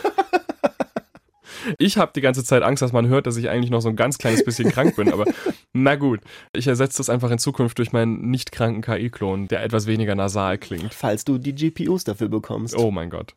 Ich 1.78 1.98
habe 1.98 2.10
die 2.14 2.22
ganze 2.22 2.42
Zeit 2.42 2.62
Angst, 2.62 2.80
dass 2.82 2.92
man 2.92 3.08
hört, 3.08 3.26
dass 3.26 3.36
ich 3.36 3.50
eigentlich 3.50 3.70
noch 3.70 3.82
so 3.82 3.90
ein 3.90 3.96
ganz 3.96 4.16
kleines 4.16 4.42
bisschen 4.42 4.70
krank 4.70 4.96
bin, 4.96 5.12
aber 5.12 5.26
na 5.74 5.94
gut. 5.96 6.20
Ich 6.54 6.66
ersetze 6.66 6.96
das 6.96 7.10
einfach 7.10 7.30
in 7.30 7.38
Zukunft 7.38 7.76
durch 7.76 7.92
meinen 7.92 8.30
nicht 8.30 8.50
kranken 8.50 8.80
KI-Klon, 8.80 9.46
der 9.46 9.62
etwas 9.62 9.86
weniger 9.86 10.14
nasal 10.14 10.56
klingt. 10.56 10.94
Falls 10.94 11.26
du 11.26 11.36
die 11.36 11.54
GPUs 11.54 12.04
dafür 12.04 12.28
bekommst. 12.28 12.74
Oh 12.78 12.90
mein 12.90 13.10
Gott. 13.10 13.34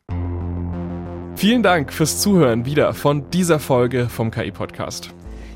Vielen 1.36 1.64
Dank 1.64 1.92
fürs 1.92 2.20
Zuhören 2.20 2.64
wieder 2.64 2.94
von 2.94 3.28
dieser 3.30 3.58
Folge 3.58 4.08
vom 4.08 4.30
KI-Podcast. 4.30 5.10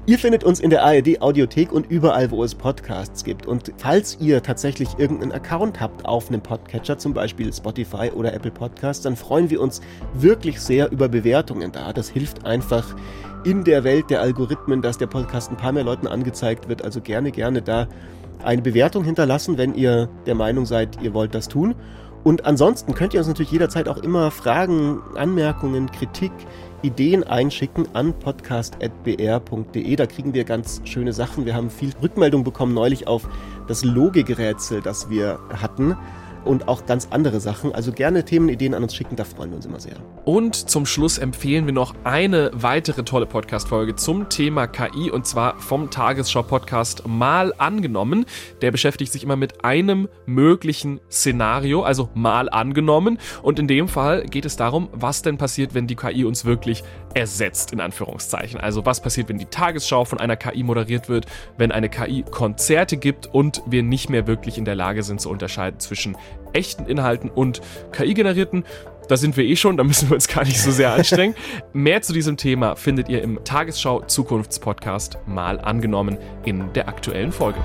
Ihr 0.07 0.19
findet 0.19 0.43
uns 0.43 0.59
in 0.59 0.71
der 0.71 0.83
ARD 0.83 1.23
Audiothek 1.23 1.71
und 1.71 1.89
überall, 1.89 2.31
wo 2.31 2.43
es 2.43 2.55
Podcasts 2.55 3.23
gibt. 3.23 3.47
Und 3.47 3.73
falls 3.77 4.19
ihr 4.21 4.43
tatsächlich 4.43 4.89
irgendeinen 4.99 5.33
Account 5.33 5.81
habt 5.81 6.05
auf 6.05 6.29
einem 6.29 6.41
Podcatcher, 6.41 6.99
zum 6.99 7.15
Beispiel 7.15 7.53
Spotify 7.53 8.11
oder 8.13 8.35
Apple 8.35 8.51
Podcasts, 8.51 9.05
dann 9.05 9.17
freuen 9.17 9.51
wir 9.51 9.61
uns 9.61 9.81
wirklich 10.15 10.61
sehr 10.61 10.91
über 10.91 11.09
Bewertungen 11.09 11.71
da. 11.71 11.93
Das 11.93 12.09
hilft 12.09 12.45
einfach, 12.45 12.97
in 13.45 13.63
der 13.63 13.85
Welt 13.85 14.11
der 14.11 14.21
Algorithmen, 14.21 14.83
dass 14.83 14.99
der 14.99 15.07
Podcast 15.07 15.51
ein 15.51 15.57
paar 15.57 15.73
mehr 15.73 15.85
Leuten 15.85 16.09
angezeigt 16.09 16.69
wird. 16.69 16.83
Also 16.85 17.01
gerne, 17.01 17.31
gerne 17.31 17.63
da 17.63 17.87
eine 18.43 18.63
Bewertung 18.63 19.05
hinterlassen, 19.05 19.59
wenn 19.59 19.75
ihr 19.75 20.09
der 20.27 20.35
Meinung 20.35 20.67
seid, 20.67 21.01
ihr 21.03 21.15
wollt 21.15 21.35
das 21.35 21.49
tun. 21.49 21.75
Und 22.25 22.45
ansonsten 22.45 22.95
könnt 22.95 23.15
ihr 23.15 23.21
uns 23.21 23.29
natürlich 23.29 23.53
jederzeit 23.53 23.89
auch 23.89 23.99
immer 23.99 24.31
Fragen, 24.31 25.01
Anmerkungen, 25.15 25.91
Kritik, 25.91 26.33
Ideen 26.83 27.25
einschicken 27.25 27.89
an 27.95 28.13
podcast.br.de. 28.19 29.97
Da 29.97 30.07
kriegen 30.07 30.35
wir 30.35 30.45
ganz 30.45 30.81
schöne 30.85 31.13
Sachen. 31.13 31.45
Wir 31.47 31.55
haben 31.55 31.71
viel 31.71 31.93
Rückmeldung 32.03 32.45
bekommen 32.45 32.75
neulich 32.75 33.07
auf 33.07 33.29
das 33.67 33.85
Logikrätsel, 33.85 34.81
das 34.83 35.11
wir 35.11 35.39
hatten 35.61 35.97
und 36.49 36.67
auch 36.67 36.87
ganz 36.87 37.09
andere 37.11 37.41
Sachen. 37.41 37.75
Also 37.75 37.93
gerne 37.93 38.25
Themenideen 38.25 38.75
an 38.75 38.83
uns 38.83 38.95
schicken, 38.95 39.17
da 39.17 39.25
freuen 39.25 39.51
wir 39.51 39.57
uns 39.57 39.67
immer 39.67 39.79
sehr. 39.79 39.97
Und 40.25 40.57
zum 40.57 40.87
Schluss 40.87 41.19
empfehlen 41.19 41.67
wir 41.67 41.75
noch 41.75 41.95
eine 42.05 42.51
weitere 42.55 43.05
tolle 43.05 43.27
Podcast-Folge 43.27 43.95
zum 43.95 44.29
Thema 44.29 44.67
KI 44.67 45.11
und 45.11 45.27
zwar 45.27 45.61
vom 45.61 45.91
Tagesschau-Podcast 45.91 47.07
Mal 47.07 47.53
angenommen. 47.59 48.25
Der 48.63 48.71
beschäftigt 48.71 49.13
sich 49.13 49.23
immer 49.23 49.37
mit 49.37 49.65
einem 49.65 50.09
möglichen 50.27 51.01
Szenario, 51.11 51.83
also 51.83 52.09
mal 52.15 52.49
angenommen. 52.49 53.19
Und 53.43 53.59
in 53.59 53.69
dem 53.69 53.87
Fall 53.87 54.25
geht 54.25 54.47
es 54.47 54.57
darum, 54.57 54.89
was 54.93 55.23
denn 55.23 55.37
passiert, 55.37 55.75
wenn 55.75 55.87
die 55.87 55.97
KI 55.97 56.25
uns 56.25 56.47
wirklich 56.47 56.83
ersetzt, 57.15 57.73
in 57.73 57.81
Anführungszeichen. 57.81 58.61
Also 58.61 58.87
was 58.87 59.01
passiert, 59.01 59.29
wenn 59.29 59.39
die 59.39 59.47
Tagesschau 59.47 60.05
von 60.05 60.19
einer 60.19 60.37
KI 60.37 60.63
moderiert 60.63 61.09
wird, 61.09 61.27
wenn 61.59 61.73
eine 61.73 61.89
KI 61.89 62.25
Konzerte 62.31 62.97
gibt 62.97 63.27
und 63.27 63.63
wir 63.67 63.83
nicht 63.83 64.09
mehr 64.09 64.27
wirklich 64.27 64.57
in 64.59 64.65
der 64.65 64.75
Lage 64.75 65.03
sind 65.03 65.21
zu 65.21 65.29
unterscheiden 65.29 65.81
zwischen 65.81 66.17
echten 66.53 66.87
Inhalten 66.87 67.31
und 67.31 67.61
KI-generierten. 67.93 68.65
Da 69.09 69.17
sind 69.17 69.37
wir 69.37 69.45
eh 69.45 69.57
schon, 69.57 69.77
da 69.77 69.85
müssen 69.85 70.11
wir 70.11 70.15
uns 70.15 70.29
gar 70.29 70.45
nicht 70.45 70.61
so 70.61 70.71
sehr 70.71 70.93
anstrengen. 70.93 71.35
Mehr 71.73 72.03
zu 72.03 72.13
diesem 72.13 72.37
Thema 72.37 72.77
findet 72.77 73.09
ihr 73.09 73.23
im 73.23 73.43
Tagesschau 73.43 74.03
Zukunftspodcast 74.03 75.19
mal 75.27 75.59
angenommen 75.59 76.19
in 76.45 76.73
der 76.75 76.89
aktuellen 76.89 77.33
Folge. 77.33 77.59